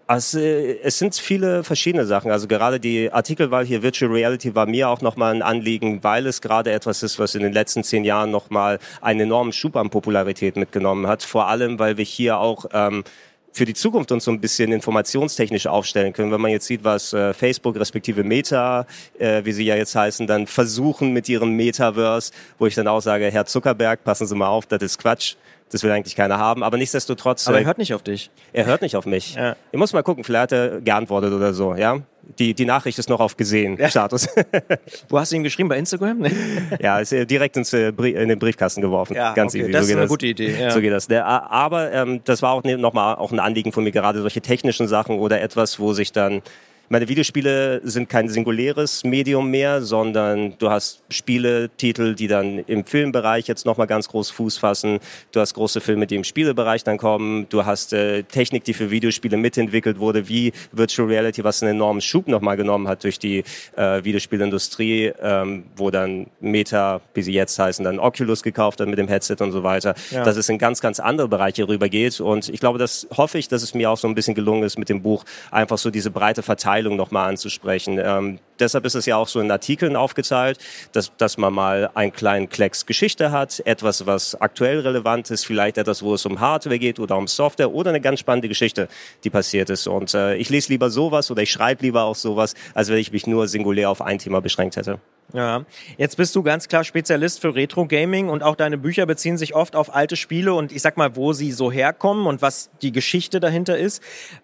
Also, 0.07 0.39
es 0.39 1.00
sind 1.00 1.15
viele 1.15 1.63
verschiedene 1.63 2.05
Sachen. 2.05 2.29
Also 2.29 2.47
gerade 2.47 2.79
die 2.79 3.12
Artikelwahl 3.12 3.65
hier 3.65 3.81
Virtual 3.81 4.12
Reality 4.12 4.53
war 4.53 4.67
mir 4.67 4.88
auch 4.89 5.01
nochmal 5.01 5.33
ein 5.33 5.41
Anliegen, 5.41 6.03
weil 6.03 6.27
es 6.27 6.41
gerade 6.41 6.71
etwas 6.71 7.01
ist, 7.01 7.17
was 7.17 7.33
in 7.33 7.41
den 7.41 7.53
letzten 7.53 7.83
zehn 7.83 8.03
Jahren 8.03 8.29
nochmal 8.29 8.77
einen 9.01 9.21
enormen 9.21 9.51
Schub 9.51 9.75
an 9.75 9.89
Popularität 9.89 10.57
mitgenommen 10.57 11.07
hat. 11.07 11.24
Vor 11.24 11.47
allem, 11.47 11.79
weil 11.79 11.97
wir 11.97 12.05
hier 12.05 12.38
auch 12.38 12.65
ähm, 12.71 13.03
für 13.51 13.65
die 13.65 13.74
Zukunft 13.74 14.12
uns 14.12 14.25
so 14.25 14.31
ein 14.31 14.41
bisschen 14.41 14.71
informationstechnisch 14.71 15.65
aufstellen 15.65 16.13
können. 16.13 16.31
Wenn 16.31 16.41
man 16.41 16.51
jetzt 16.51 16.67
sieht, 16.67 16.83
was 16.83 17.13
äh, 17.13 17.33
Facebook 17.33 17.75
respektive 17.77 18.24
Meta, 18.24 18.85
äh, 19.17 19.43
wie 19.45 19.53
sie 19.53 19.63
ja 19.63 19.75
jetzt 19.75 19.95
heißen, 19.95 20.27
dann 20.27 20.45
versuchen 20.45 21.13
mit 21.13 21.29
ihrem 21.29 21.51
Metaverse, 21.55 22.31
wo 22.59 22.67
ich 22.67 22.75
dann 22.75 22.88
auch 22.88 23.01
sage, 23.01 23.31
Herr 23.31 23.45
Zuckerberg, 23.45 24.03
passen 24.03 24.27
Sie 24.27 24.35
mal 24.35 24.50
auf, 24.50 24.67
das 24.67 24.83
ist 24.83 25.00
Quatsch. 25.00 25.35
Das 25.72 25.84
will 25.84 25.91
eigentlich 25.91 26.15
keiner 26.15 26.38
haben, 26.38 26.63
aber 26.63 26.77
nichtsdestotrotz. 26.77 27.48
Aber 27.48 27.57
er 27.57 27.63
äh, 27.63 27.65
hört 27.65 27.79
nicht 27.79 27.93
auf 27.93 28.03
dich. 28.03 28.29
Er 28.53 28.65
hört 28.65 28.81
nicht 28.81 28.95
auf 28.95 29.05
mich. 29.05 29.36
Ja. 29.45 29.55
Ich 29.72 29.77
muss 29.77 29.91
mal 29.91 30.01
gucken, 30.01 30.24
vielleicht 30.24 30.43
hat 30.43 30.51
er 30.53 30.81
geantwortet 30.81 31.34
oder 31.34 31.53
so, 31.53 31.75
ja. 31.75 32.00
Die, 32.39 32.53
die 32.53 32.65
Nachricht 32.65 32.98
ist 32.98 33.10
noch 33.10 33.19
auf 33.19 33.36
gesehen 33.36 33.77
ja. 33.77 33.89
Status. 33.89 34.27
Wo 35.10 35.19
hast 35.19 35.31
du 35.31 35.36
ihm 35.36 35.43
geschrieben? 35.43 35.69
Bei 35.69 35.77
Instagram? 35.77 36.25
ja, 36.79 37.00
ist 37.00 37.12
direkt 37.12 37.57
ins, 37.57 37.74
äh, 37.74 37.89
in 37.89 38.29
den 38.29 38.39
Briefkasten 38.39 38.81
geworfen. 38.81 39.15
Ja, 39.15 39.34
Ganz 39.34 39.53
okay. 39.53 39.63
easy. 39.63 39.72
Das 39.72 39.86
so 39.86 39.89
ist 39.89 39.91
eine 39.93 40.01
das. 40.03 40.10
gute 40.10 40.27
Idee. 40.27 40.55
Ja. 40.60 40.72
So 40.72 40.79
geht 40.79 40.93
das. 40.93 41.10
Aber 41.12 41.91
ähm, 41.91 42.22
das 42.24 42.41
war 42.41 42.53
auch 42.53 42.63
ne, 42.63 42.77
nochmal 42.77 43.15
auch 43.15 43.31
ein 43.31 43.39
Anliegen 43.39 43.72
von 43.72 43.84
mir, 43.84 43.91
gerade 43.91 44.22
solche 44.22 44.41
technischen 44.41 44.88
Sachen 44.88 45.19
oder 45.19 45.41
etwas, 45.41 45.79
wo 45.79 45.93
sich 45.93 46.12
dann 46.12 46.41
meine 46.89 47.08
Videospiele 47.08 47.82
sind 47.84 48.10
kein 48.10 48.30
singuläres 48.30 49.04
Medium 49.04 49.50
mehr, 49.50 49.82
sondern 49.82 50.56
du 50.60 50.70
hast 50.70 51.01
Spieletitel, 51.10 52.13
die 52.13 52.27
dann 52.27 52.60
im 52.60 52.86
Filmbereich 52.86 53.48
jetzt 53.48 53.65
nochmal 53.65 53.88
ganz 53.88 54.08
groß 54.08 54.30
Fuß 54.30 54.58
fassen. 54.60 55.00
Du 55.32 55.39
hast 55.39 55.56
große 55.56 55.82
Filme, 55.82 56.06
die 56.06 56.15
im 56.15 56.24
Spielebereich 56.24 56.84
dann 56.84 56.98
kommen. 56.98 57.48
Du 57.50 57.65
hast 57.65 57.94
äh, 57.94 58.24
Technik, 58.24 58.65
die 58.65 58.74
für 58.74 58.92
Videospiele 58.92 59.36
mitentwickelt 59.36 59.98
wurde, 59.98 60.30
wie 60.30 60.54
Virtual 60.72 61.08
Reality, 61.08 61.44
was 61.44 61.63
einen 61.63 61.75
enormen 61.75 62.01
Schub 62.01 62.27
nochmal 62.27 62.56
genommen 62.56 62.88
hat 62.88 63.04
durch 63.04 63.18
die 63.18 63.44
äh, 63.75 64.04
Videospielindustrie, 64.04 65.12
ähm, 65.22 65.63
wo 65.75 65.89
dann 65.89 66.27
Meta, 66.39 67.01
wie 67.15 67.24
sie 67.24 67.34
jetzt 67.34 67.58
heißen, 67.58 67.84
dann 67.84 67.98
Oculus 67.98 68.44
gekauft 68.44 68.80
hat 68.80 68.88
mit 68.88 69.00
dem 69.00 69.08
Headset 69.08 69.38
und 69.39 69.51
so 69.51 69.63
weiter. 69.63 69.96
Ja. 70.12 70.24
Dass 70.24 70.38
es 70.38 70.50
in 70.50 70.60
ganz, 70.60 70.82
ganz 70.82 71.00
andere 71.00 71.27
Bereiche 71.27 71.68
rübergeht. 71.68 72.22
Und 72.22 72.50
ich 72.50 72.60
glaube, 72.60 72.77
das 72.77 73.08
hoffe 73.15 73.39
ich, 73.39 73.48
dass 73.48 73.63
es 73.63 73.74
mir 73.74 73.89
auch 73.89 73.98
so 73.98 74.08
ein 74.08 74.13
bisschen 74.13 74.36
gelungen 74.36 74.62
ist 74.62 74.77
mit 74.77 74.89
dem 74.89 75.01
Buch, 75.01 75.25
einfach 75.50 75.80
so 75.80 75.89
diese 75.89 76.12
breite 76.12 76.44
Verteilung 76.44 76.75
Verteilung 76.75 76.98
nochmal 76.98 77.29
anzusprechen. 77.29 78.00
Ähm, 78.03 78.39
deshalb 78.60 78.86
ist 78.86 78.96
es 78.96 79.05
ja 79.05 79.15
auch 79.15 79.29
so 79.29 79.39
in 79.39 79.50
Artikeln 79.50 79.96
aufgeteilt, 79.96 80.60
dass, 80.91 81.15
dass 81.15 81.38
man 81.38 81.53
mal 81.53 81.89
einen 81.94 82.12
kleinen 82.12 82.50
Klecks 82.50 82.86
Geschichte 82.86 83.32
hat, 83.32 83.62
etwas, 83.65 84.05
was 84.05 84.36
aktuell 84.41 84.82
relevant 84.82 85.32
ist, 85.32 85.46
vielleicht 85.46 85.77
etwas, 85.77 86.03
wo 86.03 86.15
es 86.15 86.25
um 86.25 86.41
Hardware 86.41 86.77
geht 86.77 87.00
oder 87.00 87.17
um 87.17 87.27
Software 87.27 87.72
oder 87.72 87.91
eine 87.91 88.01
ganz 88.01 88.20
spannende 88.20 88.50
Geschichte, 88.50 88.89
die 89.24 89.29
passiert 89.29 89.70
ist. 89.70 89.88
Und 89.88 90.13
äh, 90.13 90.36
ich 90.36 90.50
lese 90.50 90.70
lieber 90.70 90.89
sowas 90.89 91.32
oder 91.32 91.44
ich 91.44 91.51
schreibe 91.51 91.82
lieber 91.82 92.03
auch 92.03 92.15
sowas, 92.15 92.55
als 92.74 92.89
wenn 92.89 92.98
ich 92.98 93.13
mich 93.13 93.25
nur 93.25 93.48
singulär 93.48 93.89
auf 93.89 94.01
ein 94.01 94.20
Thema 94.20 94.41
beschränkt 94.41 94.75
hätte. 94.75 95.00
Ja, 95.36 95.65
jetzt 95.98 96.15
bist 96.15 96.34
du 96.36 96.44
ganz 96.44 96.70
klar 96.70 96.86
Spezialist 96.86 97.42
für 97.42 97.54
Retro-Gaming 97.54 98.30
und 98.30 98.42
auch 98.42 98.56
deine 98.56 98.77
Bücher 98.77 99.06
beziehen 99.06 99.38
sich 99.38 99.54
oft 99.54 99.75
auf 99.75 99.94
alte 99.94 100.15
Spiele 100.15 100.54
und 100.54 100.72
ich 100.72 100.82
sag 100.82 100.96
mal, 100.96 101.18
wo 101.18 101.34
sie 101.34 101.51
so 101.51 101.70
herkommen 101.70 102.25
und 102.25 102.42
was 102.42 102.70
die 102.82 102.94
Geschichte 102.94 103.42
dahinter 103.42 103.77
ist. 103.77 104.01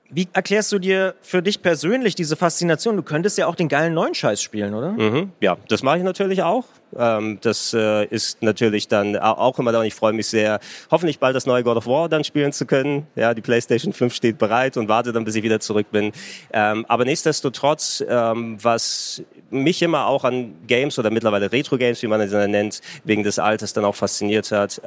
Wie 0.09 0.27
erklärst 0.33 0.69
du 0.73 0.79
dir 0.79 1.15
für 1.21 1.41
dich 1.41 1.61
persönlich 1.61 2.15
diese 2.15 2.35
Faszination? 2.35 2.97
Du 2.97 3.03
könntest 3.03 3.37
ja 3.37 3.47
auch 3.47 3.55
den 3.55 3.69
geilen 3.69 3.93
neuen 3.93 4.13
Scheiß 4.13 4.41
spielen, 4.41 4.73
oder? 4.73 4.91
Mhm, 4.91 5.31
ja, 5.39 5.55
das 5.69 5.81
mache 5.81 5.99
ich 5.99 6.03
natürlich 6.03 6.43
auch. 6.43 6.65
Ähm, 6.97 7.39
das 7.41 7.73
äh, 7.73 8.05
ist 8.05 8.41
natürlich 8.41 8.87
dann 8.87 9.17
auch 9.17 9.57
immer 9.59 9.71
da 9.71 9.79
und 9.79 9.85
ich 9.85 9.95
freue 9.95 10.13
mich 10.13 10.27
sehr, 10.27 10.59
hoffentlich 10.89 11.19
bald 11.19 11.35
das 11.35 11.45
neue 11.45 11.63
God 11.63 11.77
of 11.77 11.87
War 11.87 12.09
dann 12.09 12.23
spielen 12.23 12.51
zu 12.51 12.65
können. 12.65 13.07
Ja, 13.15 13.33
die 13.33 13.41
PlayStation 13.41 13.93
5 13.93 14.13
steht 14.13 14.37
bereit 14.37 14.77
und 14.77 14.89
warte 14.89 15.13
dann, 15.13 15.23
bis 15.23 15.35
ich 15.35 15.43
wieder 15.43 15.59
zurück 15.59 15.87
bin. 15.91 16.11
Ähm, 16.53 16.85
aber 16.87 17.05
nichtsdestotrotz, 17.05 18.03
ähm, 18.07 18.57
was 18.61 19.23
mich 19.49 19.81
immer 19.81 20.07
auch 20.07 20.23
an 20.23 20.53
Games 20.67 20.97
oder 20.97 21.09
mittlerweile 21.09 21.51
Retro-Games, 21.51 22.01
wie 22.03 22.07
man 22.07 22.21
es 22.21 22.31
nennt, 22.31 22.81
wegen 23.03 23.23
des 23.23 23.37
Alters 23.37 23.73
dann 23.73 23.83
auch 23.83 23.95
fasziniert 23.95 24.51
hat, 24.51 24.81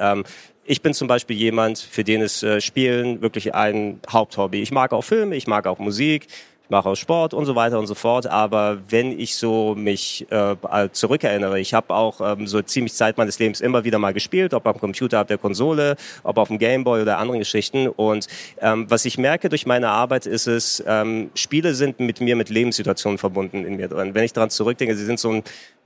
ich 0.65 0.81
bin 0.81 0.93
zum 0.93 1.07
Beispiel 1.07 1.37
jemand, 1.37 1.77
für 1.77 2.03
den 2.03 2.21
ist 2.21 2.41
äh, 2.43 2.59
Spielen 2.59 3.21
wirklich 3.21 3.53
ein 3.53 3.99
Haupthobby. 4.09 4.61
Ich 4.61 4.71
mag 4.71 4.93
auch 4.93 5.03
Filme, 5.03 5.35
ich 5.35 5.45
mag 5.45 5.67
auch 5.67 5.77
Musik, 5.77 6.27
ich 6.65 6.71
mache 6.71 6.89
auch 6.89 6.95
Sport 6.95 7.35
und 7.35 7.45
so 7.45 7.55
weiter 7.55 7.77
und 7.77 7.85
so 7.85 7.93
fort. 7.93 8.25
Aber 8.25 8.79
wenn 8.89 9.19
ich 9.19 9.35
so 9.35 9.75
mich 9.75 10.25
äh, 10.31 10.55
zurückerinnere, 10.91 11.59
ich 11.59 11.75
habe 11.75 11.93
auch 11.93 12.21
ähm, 12.21 12.47
so 12.47 12.59
ziemlich 12.63 12.95
Zeit 12.95 13.19
meines 13.19 13.37
Lebens 13.37 13.61
immer 13.61 13.83
wieder 13.83 13.99
mal 13.99 14.13
gespielt, 14.13 14.51
ob 14.55 14.65
am 14.65 14.79
Computer, 14.79 15.21
auf 15.21 15.27
der 15.27 15.37
Konsole, 15.37 15.95
ob 16.23 16.39
auf 16.39 16.47
dem 16.47 16.57
Gameboy 16.57 17.03
oder 17.03 17.19
anderen 17.19 17.39
Geschichten. 17.39 17.87
Und 17.87 18.27
ähm, 18.61 18.89
was 18.89 19.05
ich 19.05 19.19
merke 19.19 19.47
durch 19.49 19.67
meine 19.67 19.89
Arbeit 19.89 20.25
ist 20.25 20.47
es, 20.47 20.83
ähm, 20.87 21.29
Spiele 21.35 21.75
sind 21.75 21.99
mit 21.99 22.19
mir 22.19 22.35
mit 22.35 22.49
Lebenssituationen 22.49 23.19
verbunden 23.19 23.63
in 23.63 23.75
mir 23.75 23.87
drin. 23.87 24.15
Wenn 24.15 24.23
ich 24.23 24.33
daran 24.33 24.49
zurückdenke, 24.49 24.95
sie 24.95 25.05
sind 25.05 25.19
so 25.19 25.29
ein 25.29 25.43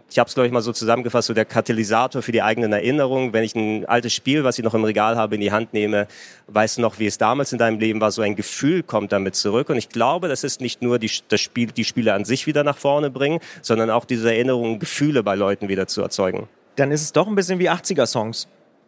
ich 0.10 0.18
habe 0.18 0.28
es, 0.28 0.34
glaube 0.34 0.48
ich, 0.48 0.54
mal 0.54 0.62
so 0.62 0.74
zusammengefasst, 0.74 1.28
so 1.28 1.34
der 1.34 1.46
Katalysator 1.46 2.22
für 2.22 2.32
die 2.32 2.42
eigenen 2.42 2.74
Erinnerungen. 2.74 3.32
Wenn 3.32 3.44
ich 3.44 3.56
ein 3.56 3.86
altes 3.86 4.14
Spiel, 4.14 4.44
was 4.44 4.58
ich 4.58 4.64
noch 4.64 4.74
im 4.74 4.84
Regal 4.84 5.16
habe, 5.16 5.36
in 5.36 5.42
die 5.42 5.52
Hand 5.52 5.74
nehme, 5.74 6.08
weißt 6.48 6.78
du 6.78 6.82
noch, 6.82 6.98
wie 6.98 7.06
es 7.06 7.18
damals 7.18 7.52
in 7.52 7.60
deinem 7.60 7.80
Leben 7.80 8.02
war, 8.02 8.12
so 8.12 8.22
ein 8.22 8.36
Gefühl 8.36 8.82
kommt 8.82 9.12
damit 9.12 9.36
zurück. 9.36 9.70
Und 9.70 9.78
ich 9.78 9.90
glaube, 9.90 10.28
das 10.28 10.44
ist 10.44 10.62
nicht 10.62 10.82
nur 10.82 10.98
die, 10.98 11.12
das 11.28 11.42
Spiel, 11.42 11.68
die 11.68 11.86
Spiele 11.86 12.14
an 12.14 12.26
sich 12.26 12.48
wieder 12.48 12.64
nach 12.64 12.78
vorne 12.78 13.12
bringen, 13.12 13.40
sondern 13.62 13.90
auch 13.92 14.06
diese 14.06 14.34
Erinnerungen, 14.34 14.80
Gefühle 14.80 15.22
bei 15.22 15.36
Leuten 15.36 15.68
wieder 15.68 15.88
zu 15.88 16.02
erzeugen. 16.02 16.48
Dann 16.76 16.92
ist 16.92 17.02
es 17.02 17.14
doch 17.14 17.28
ein 17.28 17.36
bisschen 17.36 17.60
wie 17.60 17.70
80er-Songs. 17.70 18.48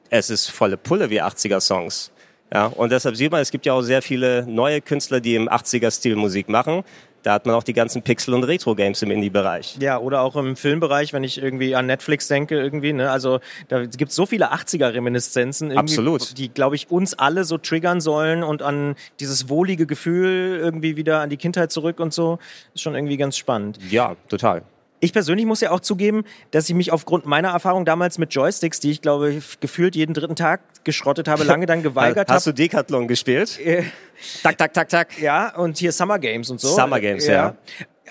Es 0.10 0.30
ist 0.30 0.50
volle 0.50 0.78
Pulle 0.78 1.10
wie 1.10 1.22
80er-Songs. 1.22 2.12
Ja, 2.54 2.66
und 2.66 2.92
deshalb 2.92 3.16
sieht 3.16 3.32
man, 3.32 3.42
es 3.42 3.50
gibt 3.50 3.66
ja 3.66 3.74
auch 3.74 3.82
sehr 3.82 4.01
viele 4.01 4.46
neue 4.46 4.82
Künstler, 4.82 5.22
die 5.22 5.36
im 5.36 5.48
80er-Stil 5.48 6.18
Musik 6.18 6.50
machen. 6.50 6.84
Da 7.24 7.34
hat 7.34 7.46
man 7.46 7.56
auch 7.56 7.63
die 7.63 7.74
ganzen 7.74 8.01
Pixel- 8.01 8.34
und 8.34 8.44
Retro-Games 8.44 9.01
im 9.01 9.12
Indie-Bereich. 9.12 9.78
Ja, 9.80 10.00
oder 10.00 10.22
auch 10.22 10.36
im 10.36 10.56
Filmbereich, 10.56 11.13
wenn 11.13 11.24
ich 11.24 11.42
irgendwie 11.42 11.75
an 11.75 11.86
Netflix 11.86 12.28
denke, 12.28 12.60
irgendwie, 12.60 12.94
ne? 12.94 13.12
Also 13.12 13.40
da 13.68 13.86
gibt 13.86 14.10
es 14.10 14.16
so 14.16 14.25
viele 14.25 14.51
80er-Reminiszenzen, 14.51 15.78
Absolut. 15.78 16.38
die, 16.38 16.50
glaube 16.50 16.75
ich, 16.75 16.90
uns 16.90 17.13
alle 17.13 17.44
so 17.44 17.58
triggern 17.58 18.01
sollen 18.01 18.44
und 18.44 18.62
an 18.62 18.96
dieses 19.20 19.50
wohlige 19.50 19.86
Gefühl 19.86 20.60
irgendwie 20.60 20.98
wieder 20.98 21.22
an 21.22 21.30
die 21.30 21.38
Kindheit 21.38 21.72
zurück 21.72 22.00
und 22.00 22.13
so. 22.13 22.40
Ist 22.74 22.82
schon 22.82 22.96
irgendwie 22.96 23.18
ganz 23.18 23.38
spannend. 23.38 23.78
Ja, 23.90 24.16
total. 24.28 24.63
Ich 25.01 25.13
persönlich 25.13 25.46
muss 25.46 25.62
ja 25.62 25.72
auch 25.72 25.79
zugeben, 25.79 26.24
dass 26.51 26.70
ich 26.70 26.75
mich 26.75 26.91
aufgrund 26.91 27.25
meiner 27.25 27.50
Erfahrung 27.50 27.86
damals 27.86 28.17
mit 28.17 28.34
Joysticks, 28.34 28.79
die 28.79 28.91
ich 28.91 29.01
glaube 29.01 29.41
gefühlt 29.60 29.96
jeden 29.96 30.13
dritten 30.13 30.36
Tag 30.36 30.62
geschrottet 30.84 31.27
habe, 31.27 31.43
lange 31.43 31.65
dann 31.65 31.81
geweigert 31.84 32.29
habe. 32.29 32.36
Hast 32.36 32.46
hab. 32.46 32.55
du 32.55 32.62
Decathlon 32.62 33.08
gespielt? 33.08 33.60
Äh, 33.60 33.84
tak, 34.43 34.58
tak, 34.58 34.74
tak, 34.74 34.89
tak. 34.89 35.20
Ja, 35.20 35.55
und 35.55 35.77
hier 35.77 35.91
Summer 35.91 36.20
Games 36.20 36.50
und 36.51 36.62
so. 36.62 36.70
Summer 36.70 37.00
Games, 37.00 37.25
ja. 37.25 37.34
ja 37.34 37.55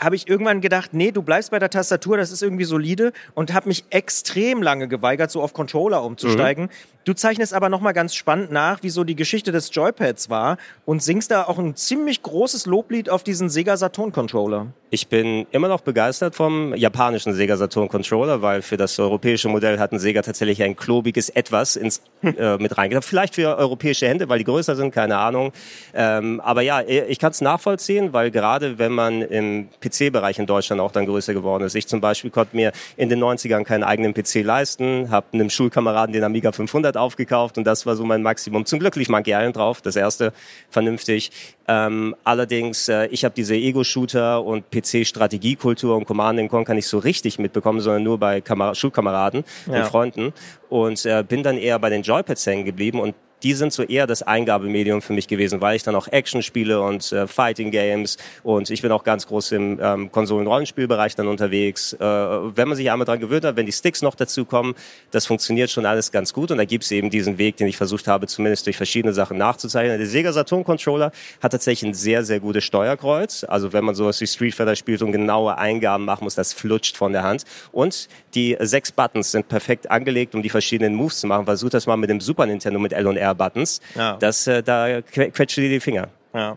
habe 0.01 0.17
ich 0.17 0.29
irgendwann 0.29 0.61
gedacht, 0.61 0.95
nee, 0.95 1.13
du 1.13 1.23
bleibst 1.23 1.51
bei 1.51 1.59
der 1.59 1.71
Tastatur, 1.71 2.17
das 2.17 2.31
ist 2.31 2.43
irgendwie 2.43 2.65
solide 2.65 3.13
und 3.35 3.53
habe 3.53 3.69
mich 3.69 3.85
extrem 3.91 4.63
lange 4.63 4.89
geweigert, 4.89 5.31
so 5.31 5.43
auf 5.43 5.53
Controller 5.53 6.03
umzusteigen. 6.03 6.65
Mhm. 6.65 6.71
Du 7.05 7.15
zeichnest 7.15 7.55
aber 7.55 7.71
nochmal 7.71 7.95
ganz 7.95 8.15
spannend 8.15 8.53
nach, 8.53 8.83
wie 8.83 8.91
so 8.91 9.05
die 9.05 9.17
Geschichte 9.17 9.53
des 9.53 9.75
Joypads 9.75 10.29
war 10.29 10.59
und 10.85 11.03
singst 11.03 11.31
da 11.31 11.45
auch 11.45 11.59
ein 11.59 11.75
ziemlich 11.75 12.23
großes 12.23 12.67
Loblied 12.67 13.09
auf 13.09 13.25
diesen 13.25 13.49
Sega 13.49 13.79
Saturn 13.79 14.13
Controller. 14.13 14.67
Ich 14.91 15.07
bin 15.07 15.47
immer 15.51 15.69
noch 15.69 15.81
begeistert 15.81 16.35
vom 16.35 16.75
japanischen 16.75 17.33
Sega 17.33 17.57
Saturn 17.57 17.89
Controller, 17.89 18.43
weil 18.43 18.61
für 18.61 18.77
das 18.77 18.99
europäische 18.99 19.49
Modell 19.49 19.79
hatten 19.79 19.99
Sega 19.99 20.21
tatsächlich 20.21 20.63
ein 20.63 20.77
klobiges 20.77 21.31
Etwas 21.31 21.77
ins, 21.77 22.03
äh, 22.23 22.59
mit 22.59 22.77
reingetan. 22.77 23.03
Vielleicht 23.03 23.37
für 23.37 23.57
europäische 23.57 24.07
Hände, 24.07 24.29
weil 24.29 24.39
die 24.39 24.45
größer 24.45 24.77
sind, 24.77 24.93
keine 24.93 25.17
Ahnung. 25.17 25.53
Ähm, 25.95 26.41
aber 26.41 26.61
ja, 26.63 26.83
ich 26.83 27.19
kann 27.19 27.31
es 27.31 27.41
nachvollziehen, 27.41 28.13
weil 28.13 28.31
gerade 28.31 28.79
wenn 28.79 28.93
man 28.93 29.23
im 29.23 29.69
PC-Bereich 29.81 30.39
in 30.39 30.47
Deutschland 30.47 30.83
auch 30.83 30.93
dann 30.93 31.07
größer 31.07 31.33
geworden 31.33 31.65
ist. 31.65 31.77
Ich 31.77 31.87
zum 31.87 32.01
Beispiel 32.01 32.31
konnte 32.31 32.57
mir 32.57 32.73
in 32.97 33.09
den 33.09 33.23
90ern 33.23 33.65
keinen 33.65 33.85
eigenen 33.85 34.13
PC 34.13 34.43
leisten, 34.43 35.11
habe 35.11 35.29
einem 35.33 35.49
Schulkameraden 35.49 36.13
den 36.13 36.25
Amiga 36.25 36.53
500 36.53 36.90
aufgekauft 36.97 37.59
und 37.59 37.65
das 37.65 37.87
war 37.87 37.97
so 37.97 38.05
mein 38.05 38.23
Maximum. 38.23 38.65
Zum 38.65 38.79
Glück 38.79 38.97
lief 38.97 39.09
Monkey 39.09 39.33
Island 39.33 39.57
drauf, 39.57 39.81
das 39.81 39.97
erste 39.97 40.33
vernünftig. 40.69 41.31
Ähm, 41.69 42.17
allerdings, 42.25 42.89
äh, 42.89 43.07
ich 43.07 43.25
habe 43.25 43.35
diese 43.35 43.55
Ego-Shooter 43.55 44.45
und 44.45 44.71
PC-Strategiekultur 44.71 45.97
und 45.97 46.05
Command 46.05 46.49
Conquer 46.49 46.75
nicht 46.75 46.87
so 46.87 46.99
richtig 46.99 47.39
mitbekommen, 47.39 47.81
sondern 47.81 48.03
nur 48.03 48.19
bei 48.19 48.41
Kamera 48.41 48.75
Schulkameraden 48.75 49.45
ja. 49.67 49.81
und 49.81 49.87
Freunden 49.87 50.33
und 50.69 51.05
äh, 51.07 51.25
bin 51.27 51.43
dann 51.43 51.57
eher 51.57 51.79
bei 51.79 51.91
den 51.91 52.03
Joypads 52.03 52.47
hängen 52.47 52.65
geblieben 52.65 53.01
und 53.01 53.15
die 53.43 53.55
sind 53.55 53.73
so 53.73 53.83
eher 53.83 54.07
das 54.07 54.23
Eingabemedium 54.23 55.03
für 55.03 55.13
mich 55.13 55.29
gewesen, 55.29 55.61
weil 55.61 55.77
ich 55.77 55.83
dann 55.83 55.95
auch 55.95 56.09
Action 56.09 56.43
spiele 56.43 56.83
und 56.83 57.13
äh, 57.13 57.27
Fighting 57.27 57.71
Games 57.71 58.19
und 58.43 58.71
ich 58.71 58.83
bin 58.83 58.93
auch 58.93 59.05
ganz 59.05 59.27
groß 59.27 59.53
im 59.53 59.79
ähm, 59.83 60.13
Konsolen-Rollenspielbereich 60.13 61.15
dann 61.17 61.29
unterwegs. 61.29 61.93
Äh, 61.95 61.99
wenn 62.01 62.69
man 62.69 62.77
sich 62.77 62.91
einmal 62.91 63.07
dran 63.07 63.21
gewöhnt 63.21 63.45
hat, 63.45 63.57
wenn 63.57 63.67
die 63.67 63.73
Sticks 63.73 64.03
noch 64.03 64.15
dazu 64.15 64.45
kommen, 64.45 64.75
das 65.11 65.27
funktioniert 65.27 65.71
schon 65.71 65.87
alles 65.87 66.13
ganz 66.13 66.33
gut 66.33 66.51
und 66.51 66.59
da 66.59 66.65
gibt's 66.65 66.91
eben 66.91 67.11
diesen 67.11 67.39
Weg, 67.39 67.57
den 67.57 67.67
ich 67.67 67.77
versucht 67.77 68.07
habe, 68.07 68.27
zumindest 68.27 68.67
durch 68.67 68.77
verschiedene 68.77 69.13
Sachen 69.13 69.39
nachzuzeichnen. 69.39 69.99
Der 69.99 70.07
Sega 70.07 70.33
Saturn 70.33 70.65
Controller 70.65 71.13
hat 71.43 71.53
tatsächlich 71.53 71.91
ein 71.91 71.95
sehr, 71.95 72.25
sehr 72.25 72.41
gutes 72.41 72.65
Steuerkreuz. 72.65 73.45
Also 73.45 73.73
wenn 73.73 73.85
man 73.85 73.95
sowas 73.95 74.21
wie 74.21 74.27
Street 74.27 74.55
Fighter 74.55 74.77
spielt 74.77 75.03
und 75.03 75.13
genaue 75.13 75.57
Eingaben 75.57 76.05
machen 76.05 76.25
muss, 76.25 76.35
das 76.35 76.53
flutscht 76.53 76.97
von 76.97 77.13
der 77.13 77.23
Hand. 77.23 77.45
Und 77.73 78.09
die 78.35 78.57
sechs 78.61 78.93
Buttons 78.93 79.31
sind 79.31 79.49
perfekt 79.49 79.91
angelegt, 79.91 80.35
um 80.35 80.43
die 80.43 80.51
verschiedenen 80.51 80.95
Moves 80.95 81.21
zu 81.21 81.27
machen. 81.27 81.47
Versucht 81.47 81.75
das 81.75 81.87
mal 81.87 81.97
mit 81.97 82.11
dem 82.11 82.21
Super 82.21 82.47
Nintendo 82.47 82.79
mit 82.79 82.93
L 82.93 83.07
und 83.07 83.17
R 83.17 83.30
Buttons. 83.35 83.81
Ja. 83.95 84.17
Das, 84.17 84.47
äh, 84.47 84.63
da 84.63 85.03
quetscht 85.03 85.57
dir 85.57 85.69
die 85.69 85.81
Finger. 85.81 86.09
Ja. 86.35 86.57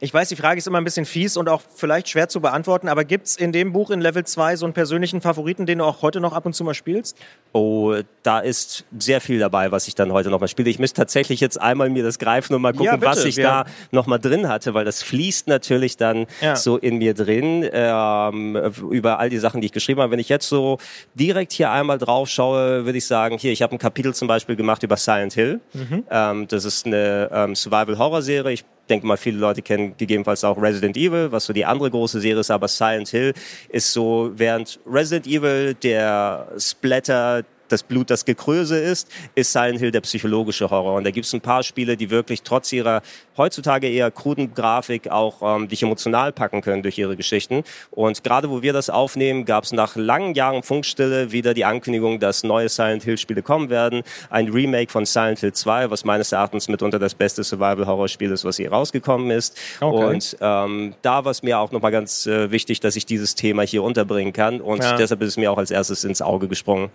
Ich 0.00 0.12
weiß, 0.12 0.28
die 0.28 0.36
Frage 0.36 0.58
ist 0.58 0.66
immer 0.66 0.78
ein 0.78 0.84
bisschen 0.84 1.06
fies 1.06 1.36
und 1.36 1.48
auch 1.48 1.62
vielleicht 1.74 2.08
schwer 2.08 2.28
zu 2.28 2.40
beantworten, 2.40 2.88
aber 2.88 3.04
gibt 3.04 3.26
es 3.26 3.36
in 3.36 3.52
dem 3.52 3.72
Buch 3.72 3.90
in 3.90 4.00
Level 4.00 4.24
2 4.24 4.56
so 4.56 4.66
einen 4.66 4.72
persönlichen 4.72 5.20
Favoriten, 5.20 5.66
den 5.66 5.78
du 5.78 5.84
auch 5.84 6.02
heute 6.02 6.20
noch 6.20 6.32
ab 6.32 6.46
und 6.46 6.54
zu 6.54 6.64
mal 6.64 6.74
spielst? 6.74 7.16
Oh, 7.52 7.94
da 8.22 8.40
ist 8.40 8.84
sehr 8.98 9.20
viel 9.20 9.38
dabei, 9.38 9.72
was 9.72 9.88
ich 9.88 9.94
dann 9.94 10.12
heute 10.12 10.30
noch 10.30 10.40
mal 10.40 10.48
spiele. 10.48 10.70
Ich 10.70 10.78
müsste 10.78 10.96
tatsächlich 10.96 11.40
jetzt 11.40 11.60
einmal 11.60 11.90
mir 11.90 12.02
das 12.02 12.18
greifen 12.18 12.54
und 12.54 12.62
mal 12.62 12.72
gucken, 12.72 12.86
ja, 12.86 12.96
bitte, 12.96 13.10
was 13.10 13.24
ich 13.24 13.36
ja. 13.36 13.64
da 13.64 13.70
noch 13.90 14.06
mal 14.06 14.18
drin 14.18 14.48
hatte, 14.48 14.74
weil 14.74 14.84
das 14.84 15.02
fließt 15.02 15.48
natürlich 15.48 15.96
dann 15.96 16.26
ja. 16.40 16.56
so 16.56 16.76
in 16.78 16.98
mir 16.98 17.14
drin 17.14 17.68
ähm, 17.72 18.56
über 18.90 19.18
all 19.18 19.28
die 19.28 19.38
Sachen, 19.38 19.60
die 19.60 19.66
ich 19.66 19.72
geschrieben 19.72 20.00
habe. 20.00 20.12
Wenn 20.12 20.18
ich 20.18 20.28
jetzt 20.28 20.48
so 20.48 20.78
direkt 21.14 21.52
hier 21.52 21.70
einmal 21.70 21.98
drauf 21.98 22.28
schaue, 22.28 22.84
würde 22.84 22.98
ich 22.98 23.06
sagen, 23.06 23.38
hier, 23.38 23.52
ich 23.52 23.62
habe 23.62 23.74
ein 23.74 23.78
Kapitel 23.78 24.14
zum 24.14 24.28
Beispiel 24.28 24.56
gemacht 24.56 24.82
über 24.82 24.96
Silent 24.96 25.34
Hill. 25.34 25.60
Mhm. 25.72 26.04
Ähm, 26.10 26.48
das 26.48 26.64
ist 26.64 26.86
eine 26.86 27.30
ähm, 27.32 27.54
Survival-Horror-Serie. 27.54 28.52
Ich 28.52 28.64
denke 28.88 29.06
mal, 29.06 29.16
viele 29.16 29.38
Leute 29.38 29.62
kennen 29.62 29.94
gegebenenfalls 29.96 30.44
auch 30.44 30.60
Resident 30.60 30.96
Evil, 30.96 31.30
was 31.30 31.46
so 31.46 31.52
die 31.52 31.64
andere 31.64 31.90
große 31.90 32.20
Serie 32.20 32.40
ist, 32.40 32.50
aber 32.50 32.68
Silent 32.68 33.08
Hill 33.08 33.32
ist 33.68 33.92
so, 33.92 34.32
während 34.34 34.80
Resident 34.86 35.26
Evil 35.26 35.74
der 35.74 36.48
Splatter 36.58 37.44
das 37.72 37.82
Blut 37.82 38.10
das 38.10 38.24
Gekröse 38.24 38.78
ist, 38.78 39.10
ist 39.34 39.52
Silent 39.52 39.80
Hill 39.80 39.90
der 39.90 40.02
psychologische 40.02 40.70
Horror. 40.70 40.94
Und 40.94 41.04
da 41.04 41.10
gibt 41.10 41.26
es 41.26 41.32
ein 41.32 41.40
paar 41.40 41.62
Spiele, 41.62 41.96
die 41.96 42.10
wirklich 42.10 42.42
trotz 42.42 42.72
ihrer 42.72 43.02
heutzutage 43.36 43.88
eher 43.88 44.10
kruden 44.10 44.54
Grafik 44.54 45.08
auch 45.08 45.56
ähm, 45.56 45.68
dich 45.68 45.82
emotional 45.82 46.32
packen 46.32 46.60
können 46.60 46.82
durch 46.82 46.98
ihre 46.98 47.16
Geschichten. 47.16 47.64
Und 47.90 48.22
gerade 48.22 48.50
wo 48.50 48.62
wir 48.62 48.72
das 48.72 48.90
aufnehmen, 48.90 49.44
gab 49.44 49.64
es 49.64 49.72
nach 49.72 49.96
langen 49.96 50.34
Jahren 50.34 50.62
Funkstille 50.62 51.32
wieder 51.32 51.54
die 51.54 51.64
Ankündigung, 51.64 52.20
dass 52.20 52.44
neue 52.44 52.68
Silent 52.68 53.02
Hill 53.04 53.18
Spiele 53.18 53.42
kommen 53.42 53.70
werden. 53.70 54.02
Ein 54.30 54.48
Remake 54.48 54.90
von 54.90 55.06
Silent 55.06 55.40
Hill 55.40 55.52
2, 55.52 55.90
was 55.90 56.04
meines 56.04 56.32
Erachtens 56.32 56.68
mitunter 56.68 56.98
das 56.98 57.14
beste 57.14 57.42
Survival-Horror-Spiel 57.42 58.30
ist, 58.30 58.44
was 58.44 58.56
hier 58.56 58.70
rausgekommen 58.70 59.30
ist. 59.30 59.58
Okay. 59.80 60.04
Und 60.04 60.36
ähm, 60.40 60.94
da 61.02 61.24
war 61.24 61.30
es 61.30 61.42
mir 61.42 61.58
auch 61.58 61.72
nochmal 61.72 61.92
ganz 61.92 62.26
äh, 62.26 62.50
wichtig, 62.50 62.80
dass 62.80 62.96
ich 62.96 63.06
dieses 63.06 63.34
Thema 63.34 63.62
hier 63.62 63.82
unterbringen 63.82 64.32
kann. 64.32 64.60
Und 64.60 64.82
ja. 64.82 64.96
deshalb 64.96 65.22
ist 65.22 65.28
es 65.28 65.36
mir 65.36 65.50
auch 65.50 65.58
als 65.58 65.70
erstes 65.70 66.04
ins 66.04 66.22
Auge 66.22 66.48
gesprungen. 66.48 66.90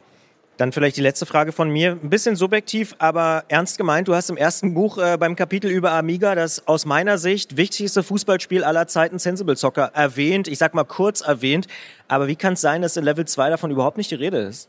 Dann 0.58 0.72
vielleicht 0.72 0.98
die 0.98 1.02
letzte 1.02 1.28
Frage 1.28 1.52
von 1.52 1.70
mir. 1.70 1.92
Ein 1.92 2.10
bisschen 2.10 2.36
subjektiv, 2.36 2.96
aber 2.98 3.44
ernst 3.48 3.78
gemeint. 3.78 4.08
Du 4.08 4.16
hast 4.16 4.32
im 4.32 4.38
ersten 4.38 4.74
Buch 4.74 4.98
äh, 4.98 5.16
beim 5.20 5.36
Kapitel 5.36 5.70
über 5.70 5.92
Amiga 5.92 6.34
das 6.34 6.68
aus 6.68 6.86
meiner 6.86 7.20
Sicht 7.20 7.58
wichtigste 7.58 8.02
Fußballspiel 8.02 8.64
aller 8.64 8.88
Zeiten 8.88 9.20
Sensible 9.20 9.56
Soccer 9.56 9.92
erwähnt. 9.94 10.48
Ich 10.48 10.58
sag 10.58 10.74
mal 10.74 10.84
kurz 10.84 11.22
erwähnt. 11.22 11.68
Aber 12.08 12.28
wie 12.28 12.36
kann 12.36 12.54
es 12.54 12.62
sein, 12.62 12.82
dass 12.82 12.98
in 12.98 13.04
Level 13.04 13.26
2 13.26 13.52
davon 13.52 13.70
überhaupt 13.70 13.98
nicht 13.98 14.10
die 14.10 14.16
Rede 14.16 14.40
ist? 14.40 14.68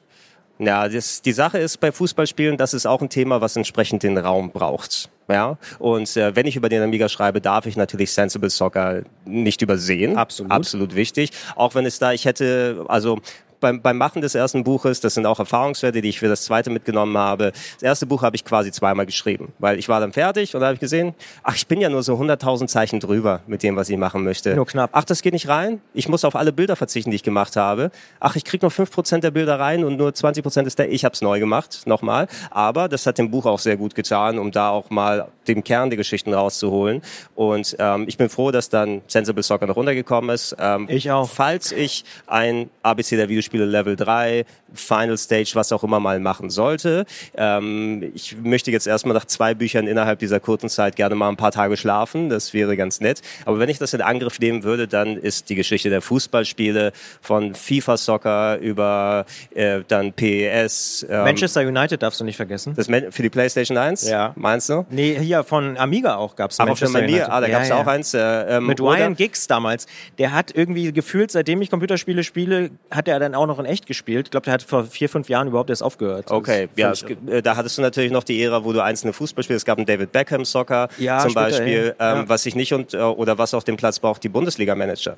Ja, 0.58 0.88
das, 0.88 1.22
die 1.22 1.32
Sache 1.32 1.58
ist 1.58 1.78
bei 1.78 1.92
Fußballspielen, 1.92 2.56
das 2.56 2.74
ist 2.74 2.84
auch 2.84 3.00
ein 3.00 3.08
Thema, 3.08 3.40
was 3.40 3.54
entsprechend 3.56 4.02
den 4.02 4.18
Raum 4.18 4.50
braucht. 4.50 5.08
Ja, 5.28 5.56
und 5.78 6.16
äh, 6.16 6.34
wenn 6.34 6.46
ich 6.46 6.56
über 6.56 6.68
den 6.68 6.82
Amiga 6.82 7.08
schreibe, 7.08 7.40
darf 7.40 7.66
ich 7.66 7.76
natürlich 7.76 8.12
Sensible 8.12 8.50
Soccer 8.50 9.02
nicht 9.24 9.62
übersehen. 9.62 10.16
Absolut. 10.16 10.50
Absolut 10.50 10.94
wichtig. 10.96 11.30
Auch 11.54 11.74
wenn 11.74 11.86
es 11.86 11.98
da, 11.98 12.12
ich 12.12 12.24
hätte, 12.24 12.84
also 12.88 13.20
beim, 13.60 13.82
beim 13.82 13.98
Machen 13.98 14.22
des 14.22 14.34
ersten 14.34 14.64
Buches, 14.64 15.00
das 15.00 15.14
sind 15.14 15.26
auch 15.26 15.38
Erfahrungswerte, 15.38 16.00
die 16.00 16.08
ich 16.08 16.18
für 16.18 16.28
das 16.28 16.44
zweite 16.44 16.70
mitgenommen 16.70 17.16
habe. 17.16 17.52
Das 17.74 17.82
erste 17.82 18.06
Buch 18.06 18.22
habe 18.22 18.36
ich 18.36 18.44
quasi 18.44 18.72
zweimal 18.72 19.06
geschrieben, 19.06 19.52
weil 19.58 19.78
ich 19.78 19.88
war 19.88 20.00
dann 20.00 20.12
fertig 20.12 20.54
und 20.54 20.60
da 20.60 20.66
habe 20.66 20.74
ich 20.74 20.80
gesehen, 20.80 21.14
ach, 21.42 21.54
ich 21.56 21.66
bin 21.66 21.80
ja 21.80 21.88
nur 21.88 22.02
so 22.02 22.14
100.000 22.14 22.66
Zeichen 22.66 23.00
drüber 23.00 23.40
mit 23.46 23.62
dem, 23.62 23.76
was 23.76 23.88
ich 23.88 23.96
machen 23.96 24.24
möchte. 24.24 24.54
Nur 24.54 24.66
knapp. 24.66 24.90
Ach, 24.92 25.04
das 25.04 25.22
geht 25.22 25.32
nicht 25.32 25.48
rein. 25.48 25.80
Ich 25.94 26.08
muss 26.08 26.24
auf 26.24 26.36
alle 26.36 26.52
Bilder 26.52 26.76
verzichten, 26.76 27.10
die 27.10 27.16
ich 27.16 27.22
gemacht 27.22 27.56
habe. 27.56 27.90
Ach, 28.20 28.36
ich 28.36 28.44
kriege 28.44 28.64
nur 28.64 28.70
5% 28.70 29.20
der 29.20 29.30
Bilder 29.30 29.58
rein 29.58 29.84
und 29.84 29.96
nur 29.96 30.10
20% 30.10 30.64
ist 30.66 30.78
der, 30.78 30.90
ich 30.90 31.04
habe 31.04 31.14
es 31.14 31.22
neu 31.22 31.40
gemacht, 31.40 31.82
nochmal. 31.86 32.28
Aber 32.50 32.88
das 32.88 33.06
hat 33.06 33.18
dem 33.18 33.30
Buch 33.30 33.46
auch 33.46 33.58
sehr 33.58 33.76
gut 33.76 33.94
getan, 33.94 34.38
um 34.38 34.50
da 34.50 34.70
auch 34.70 34.90
mal 34.90 35.28
den 35.46 35.64
Kern 35.64 35.90
der 35.90 35.96
Geschichten 35.96 36.32
rauszuholen. 36.32 37.02
Und 37.34 37.76
ähm, 37.78 38.04
ich 38.06 38.16
bin 38.16 38.28
froh, 38.28 38.50
dass 38.50 38.68
dann 38.68 39.02
Sensible 39.06 39.42
Soccer 39.42 39.66
noch 39.66 39.76
runtergekommen 39.76 40.30
ist. 40.30 40.56
Ähm, 40.58 40.86
ich 40.88 41.10
auch. 41.10 41.28
Falls 41.28 41.72
ich 41.72 42.04
ein 42.26 42.70
ABC 42.82 43.16
der 43.16 43.28
Videospiele 43.28 43.47
Level 43.56 43.96
3, 43.96 44.44
Final 44.74 45.16
Stage, 45.16 45.52
was 45.54 45.72
auch 45.72 45.84
immer 45.84 46.00
mal 46.00 46.20
machen 46.20 46.50
sollte, 46.50 47.04
ähm, 47.36 48.10
ich 48.14 48.36
möchte 48.42 48.70
jetzt 48.70 48.86
erstmal 48.86 49.14
nach 49.14 49.24
zwei 49.24 49.54
Büchern 49.54 49.86
innerhalb 49.86 50.18
dieser 50.18 50.40
kurzen 50.40 50.68
Zeit 50.68 50.96
gerne 50.96 51.14
mal 51.14 51.28
ein 51.28 51.36
paar 51.36 51.52
Tage 51.52 51.76
schlafen. 51.76 52.28
Das 52.28 52.54
wäre 52.54 52.76
ganz 52.76 53.00
nett. 53.00 53.22
Aber 53.44 53.58
wenn 53.58 53.68
ich 53.68 53.78
das 53.78 53.94
in 53.94 54.00
Angriff 54.00 54.38
nehmen 54.40 54.62
würde, 54.62 54.88
dann 54.88 55.16
ist 55.16 55.48
die 55.48 55.54
Geschichte 55.54 55.90
der 55.90 56.02
Fußballspiele 56.02 56.92
von 57.20 57.54
FIFA 57.54 57.96
Soccer 57.96 58.58
über 58.58 59.26
äh, 59.54 59.80
dann 59.86 60.12
PES. 60.12 61.06
Ähm, 61.08 61.24
Manchester 61.24 61.60
United 61.62 62.02
darfst 62.02 62.20
du 62.20 62.24
nicht 62.24 62.36
vergessen. 62.36 62.74
Das 62.76 62.86
für 62.86 63.22
die 63.22 63.30
PlayStation 63.30 63.76
1? 63.76 64.08
Ja. 64.08 64.32
Meinst 64.36 64.68
du? 64.68 64.86
Nee, 64.90 65.18
hier 65.20 65.44
von 65.44 65.76
Amiga 65.76 66.16
auch 66.16 66.36
gab 66.36 66.50
es 66.50 66.58
Manchester 66.58 66.98
United. 66.98 67.28
Ah, 67.28 67.40
da 67.40 67.48
gab 67.48 67.62
es 67.62 67.68
ja. 67.68 67.80
auch 67.80 67.86
eins. 67.86 68.14
Äh, 68.14 68.56
ähm, 68.56 68.66
Mit 68.66 68.80
Ryan 68.80 69.14
Giggs 69.14 69.46
damals. 69.46 69.86
Der 70.18 70.32
hat 70.32 70.54
irgendwie 70.54 70.92
gefühlt, 70.92 71.30
seitdem 71.30 71.62
ich 71.62 71.70
Computerspiele 71.70 72.24
spiele, 72.24 72.70
hat 72.90 73.08
er 73.08 73.18
dann 73.18 73.34
auch 73.34 73.46
noch 73.46 73.58
in 73.58 73.64
echt 73.64 73.86
gespielt. 73.86 74.28
Ich 74.28 74.30
glaube, 74.30 74.44
der 74.44 74.54
hat 74.54 74.57
vor 74.62 74.84
vier, 74.84 75.08
fünf 75.08 75.28
Jahren 75.28 75.48
überhaupt 75.48 75.70
erst 75.70 75.82
aufgehört. 75.82 76.30
Okay, 76.30 76.68
ja, 76.76 76.90
es, 76.90 77.02
äh, 77.02 77.42
da 77.42 77.56
hattest 77.56 77.78
du 77.78 77.82
natürlich 77.82 78.12
noch 78.12 78.24
die 78.24 78.42
Ära, 78.42 78.64
wo 78.64 78.72
du 78.72 78.82
einzelne 78.82 79.12
Fußballspiele, 79.12 79.56
es 79.56 79.64
gab 79.64 79.78
einen 79.78 79.86
David 79.86 80.12
Beckham 80.12 80.44
Soccer 80.44 80.88
ja, 80.98 81.18
zum 81.20 81.34
Beispiel, 81.34 81.94
ja. 81.98 82.20
ähm, 82.20 82.28
was 82.28 82.46
ich 82.46 82.54
nicht 82.54 82.72
und 82.72 82.94
äh, 82.94 82.98
oder 82.98 83.38
was 83.38 83.54
auch 83.54 83.62
den 83.62 83.76
Platz 83.76 83.98
braucht, 83.98 84.22
die 84.24 84.28
Bundesliga-Manager. 84.28 85.16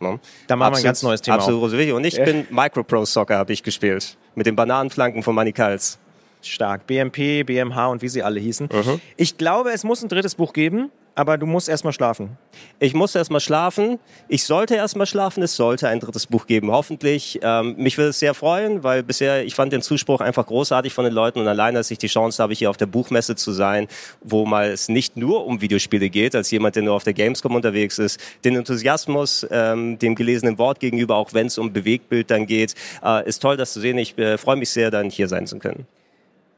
Ne? 0.00 0.18
Da 0.46 0.56
machen 0.56 0.74
wir 0.74 0.78
ein 0.78 0.84
ganz 0.84 1.02
neues 1.02 1.22
Thema. 1.22 1.36
Absolut 1.36 1.72
wichtig. 1.72 1.92
Und 1.92 2.04
ich 2.04 2.22
bin 2.22 2.46
Micropro 2.50 3.04
Soccer 3.04 3.38
habe 3.38 3.52
ich 3.52 3.62
gespielt 3.62 4.16
mit 4.34 4.46
den 4.46 4.56
Bananenflanken 4.56 5.22
von 5.22 5.34
Manny 5.34 5.52
Kals. 5.52 5.98
Stark. 6.42 6.86
BMP, 6.86 7.44
BMH 7.46 7.86
und 7.86 8.02
wie 8.02 8.08
sie 8.08 8.22
alle 8.22 8.38
hießen. 8.38 8.68
Mhm. 8.70 9.00
Ich 9.16 9.38
glaube, 9.38 9.70
es 9.70 9.82
muss 9.84 10.02
ein 10.02 10.08
drittes 10.08 10.34
Buch 10.34 10.52
geben 10.52 10.90
aber 11.14 11.38
du 11.38 11.46
musst 11.46 11.68
erstmal 11.68 11.92
schlafen. 11.92 12.36
Ich 12.80 12.94
muss 12.94 13.14
erstmal 13.14 13.40
schlafen. 13.40 13.98
Ich 14.28 14.44
sollte 14.44 14.74
erstmal 14.74 15.06
schlafen. 15.06 15.42
Es 15.42 15.56
sollte 15.56 15.88
ein 15.88 16.00
drittes 16.00 16.26
Buch 16.26 16.46
geben, 16.46 16.70
hoffentlich. 16.70 17.38
Ähm, 17.42 17.76
mich 17.76 17.98
würde 17.98 18.10
es 18.10 18.18
sehr 18.18 18.34
freuen, 18.34 18.82
weil 18.82 19.02
bisher, 19.02 19.44
ich 19.44 19.54
fand 19.54 19.72
den 19.72 19.82
Zuspruch 19.82 20.20
einfach 20.20 20.46
großartig 20.46 20.92
von 20.92 21.04
den 21.04 21.14
Leuten 21.14 21.38
und 21.38 21.48
allein, 21.48 21.74
dass 21.74 21.90
ich 21.90 21.98
die 21.98 22.08
Chance 22.08 22.42
habe, 22.42 22.54
hier 22.54 22.70
auf 22.70 22.76
der 22.76 22.86
Buchmesse 22.86 23.36
zu 23.36 23.52
sein, 23.52 23.86
wo 24.22 24.44
mal 24.44 24.70
es 24.70 24.88
nicht 24.88 25.16
nur 25.16 25.46
um 25.46 25.60
Videospiele 25.60 26.10
geht, 26.10 26.34
als 26.34 26.50
jemand, 26.50 26.76
der 26.76 26.82
nur 26.82 26.94
auf 26.94 27.04
der 27.04 27.14
Gamescom 27.14 27.54
unterwegs 27.54 27.98
ist, 27.98 28.20
den 28.44 28.56
Enthusiasmus, 28.56 29.46
ähm, 29.50 29.98
dem 29.98 30.14
gelesenen 30.14 30.58
Wort 30.58 30.80
gegenüber, 30.80 31.16
auch 31.16 31.32
wenn 31.32 31.46
es 31.46 31.58
um 31.58 31.72
Bewegtbild 31.72 32.30
dann 32.30 32.46
geht, 32.46 32.74
äh, 33.04 33.26
ist 33.28 33.40
toll, 33.40 33.56
das 33.56 33.72
zu 33.72 33.80
sehen. 33.80 33.98
Ich 33.98 34.18
äh, 34.18 34.38
freue 34.38 34.56
mich 34.56 34.70
sehr, 34.70 34.90
dann 34.90 35.10
hier 35.10 35.28
sein 35.28 35.46
zu 35.46 35.58
können. 35.58 35.86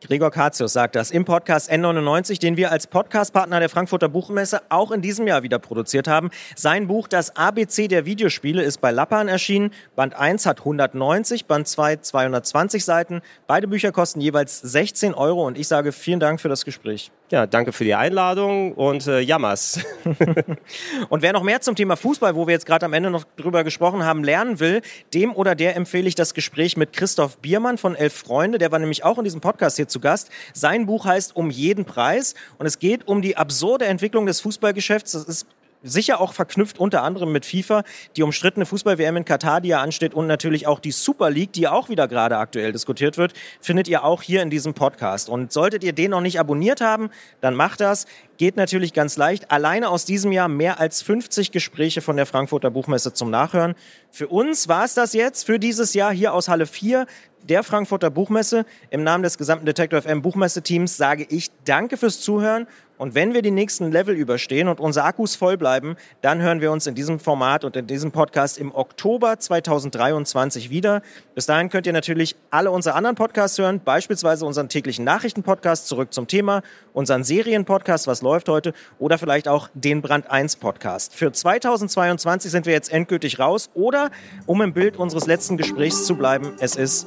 Gregor 0.03 0.31
Katius 0.31 0.75
sagt 0.75 0.95
das 0.95 1.11
im 1.11 1.25
Podcast 1.25 1.73
N99, 1.73 2.39
den 2.39 2.59
wir 2.59 2.71
als 2.71 2.87
Podcastpartner 2.87 3.61
der 3.61 3.71
Frankfurter 3.71 4.11
Buchmesse 4.11 4.61
auch 4.69 4.91
in 4.91 5.01
diesem 5.01 5.27
Jahr 5.27 5.43
wieder 5.43 5.59
produziert 5.59 6.07
haben. 6.07 6.31
Sein 6.55 6.87
Buch 6.87 7.09
Das 7.09 7.35
ABC 7.35 7.89
der 7.89 8.05
Videospiele 8.05 8.63
ist 8.63 8.83
bei 8.83 8.91
Lappan 8.91 9.27
erschienen. 9.27 9.71
Band 9.97 10.15
1 10.15 10.45
hat 10.45 10.59
190, 10.61 11.47
Band 11.47 11.67
2 11.67 11.97
220 11.97 12.85
Seiten. 12.85 13.23
Beide 13.47 13.69
Bücher 13.69 13.91
kosten 13.91 14.21
jeweils 14.21 14.61
16 14.61 15.15
Euro 15.15 15.47
und 15.47 15.57
ich 15.57 15.67
sage 15.67 15.93
vielen 15.93 16.21
Dank 16.21 16.43
für 16.43 16.51
das 16.51 16.67
Gespräch. 16.67 17.11
Ja, 17.31 17.47
danke 17.47 17.73
für 17.73 17.83
die 17.83 17.95
Einladung 17.95 18.75
und 18.75 19.07
äh, 19.09 19.19
Jammers. 19.19 19.81
und 21.09 21.23
wer 21.23 21.33
noch 21.33 21.43
mehr 21.43 21.61
zum 21.61 21.75
Thema 21.75 21.97
Fußball, 21.97 22.37
wo 22.37 22.47
wir 22.47 22.53
jetzt 22.53 22.67
gerade 22.67 22.87
am 22.87 22.93
Ende 22.93 23.11
noch 23.11 23.25
drüber 23.37 23.65
gesprochen 23.65 24.05
haben, 24.05 24.23
lernen 24.23 24.61
will, 24.61 24.81
dem 25.13 25.35
oder 25.35 25.57
der 25.57 25.75
empfehle 25.75 26.07
ich 26.07 26.15
das 26.15 26.35
Gespräch 26.35 26.77
mit 26.77 26.93
Christoph 26.93 27.39
Biermann 27.39 27.79
von 27.79 27.97
Elf 27.97 28.13
Freunde. 28.13 28.59
Der 28.59 28.71
war 28.71 28.79
nämlich 28.79 29.03
auch 29.03 29.19
in 29.19 29.25
diesem 29.25 29.41
Podcast 29.41 29.75
hier 29.75 29.86
zu 29.89 30.01
Gast. 30.01 30.31
Sein 30.53 30.87
Buch 30.87 31.05
heißt 31.05 31.37
Um 31.37 31.51
jeden 31.51 31.85
Preis 31.85 32.35
und 32.59 32.67
es 32.67 32.79
geht 32.79 33.09
um 33.09 33.23
die 33.23 33.37
absurde 33.37 33.87
Entwicklung 33.87 34.27
des 34.27 34.41
Fußballgeschäfts. 34.41 35.13
Das 35.13 35.25
ist 35.25 35.47
sicher 35.83 36.21
auch 36.21 36.33
verknüpft 36.33 36.79
unter 36.79 37.03
anderem 37.03 37.33
mit 37.33 37.47
FIFA, 37.47 37.85
die 38.17 38.23
umstrittene 38.23 38.67
Fußball-WM 38.67 39.17
in 39.19 39.25
Katar, 39.25 39.61
die 39.61 39.69
ja 39.69 39.81
ansteht 39.81 40.15
und 40.15 40.27
natürlich 40.27 40.67
auch 40.67 40.81
die 40.81 40.91
Super 40.91 41.31
League, 41.31 41.53
die 41.53 41.69
auch 41.69 41.89
wieder 41.89 42.09
gerade 42.09 42.39
aktuell 42.39 42.73
diskutiert 42.73 43.17
wird, 43.19 43.33
findet 43.61 43.89
ihr 43.89 44.05
auch 44.05 44.23
hier 44.23 44.43
in 44.43 44.51
diesem 44.51 44.75
Podcast. 44.75 45.29
Und 45.29 45.53
solltet 45.53 45.85
ihr 45.85 45.93
den 45.93 46.11
noch 46.11 46.21
nicht 46.21 46.41
abonniert 46.41 46.81
haben, 46.81 47.11
dann 47.41 47.55
macht 47.55 47.81
das. 47.81 48.07
Geht 48.37 48.57
natürlich 48.57 48.93
ganz 48.93 49.17
leicht. 49.17 49.51
Alleine 49.51 49.89
aus 49.89 50.05
diesem 50.05 50.33
Jahr 50.33 50.49
mehr 50.49 50.79
als 50.79 51.03
50 51.03 51.53
Gespräche 51.53 52.03
von 52.03 52.17
der 52.17 52.27
Frankfurter 52.27 52.71
Buchmesse 52.71 53.15
zum 53.15 53.31
Nachhören. 53.31 53.75
Für 54.11 54.29
uns 54.29 54.69
war 54.69 54.85
es 54.85 54.95
das 54.95 55.15
jetzt 55.15 55.47
für 55.47 55.59
dieses 55.59 55.95
Jahr 55.95 56.13
hier 56.13 56.35
aus 56.35 56.49
Halle 56.49 56.67
4 56.67 57.07
der 57.49 57.63
Frankfurter 57.63 58.11
Buchmesse. 58.11 58.65
Im 58.91 59.03
Namen 59.03 59.23
des 59.23 59.39
gesamten 59.39 59.67
Detector 59.67 60.03
FM 60.03 60.23
Buchmesse-Teams 60.23 60.97
sage 60.97 61.27
ich 61.29 61.51
Danke 61.65 61.97
fürs 61.97 62.21
Zuhören 62.21 62.67
und 62.99 63.15
wenn 63.15 63.35
wir 63.35 63.43
die 63.43 63.51
nächsten 63.51 63.93
Level 63.93 64.15
überstehen 64.15 64.69
und 64.69 64.81
unsere 64.81 65.05
Akkus 65.05 65.37
voll 65.37 65.59
bleiben, 65.59 65.97
dann 66.23 66.41
hören 66.41 66.61
wir 66.61 66.73
uns 66.73 66.87
in 66.87 66.95
diesem 66.95 67.21
Format 67.21 67.65
und 67.65 67.77
in 67.77 67.87
diesem 67.87 68.11
Podcast 68.11 68.59
im 68.59 68.75
Oktober 68.75 69.39
2023 69.39 70.71
wieder. 70.71 71.03
Bis 71.35 71.47
dahin 71.47 71.69
könnt 71.69 71.87
ihr 71.87 71.93
natürlich 71.93 72.37
alle 72.51 72.71
unsere 72.71 72.95
anderen 72.95 73.17
Podcasts 73.17 73.59
hören, 73.59 73.81
beispielsweise 73.85 74.47
unseren 74.47 74.69
täglichen 74.69 75.05
Nachrichtenpodcast 75.05 75.89
zurück 75.89 76.15
zum 76.15 76.27
Thema, 76.27 76.63
unseren 76.95 77.23
Serienpodcast, 77.23 78.07
was 78.07 78.23
läuft 78.23 78.49
heute, 78.49 78.73
oder 78.99 79.19
vielleicht 79.19 79.47
auch 79.47 79.69
den 79.75 80.01
Brand 80.01 80.31
1 80.31 80.57
Podcast. 80.57 81.15
Für 81.15 81.33
2022 81.33 82.51
sind 82.51 82.65
wir 82.65 82.73
jetzt 82.73 82.91
endgültig 82.91 83.39
raus 83.39 83.69
oder, 83.75 84.11
um 84.47 84.63
im 84.63 84.73
Bild 84.73 84.97
unseres 84.97 85.27
letzten 85.27 85.59
Gesprächs 85.59 86.07
zu 86.07 86.17
bleiben, 86.17 86.55
es 86.61 86.77
ist 86.77 87.07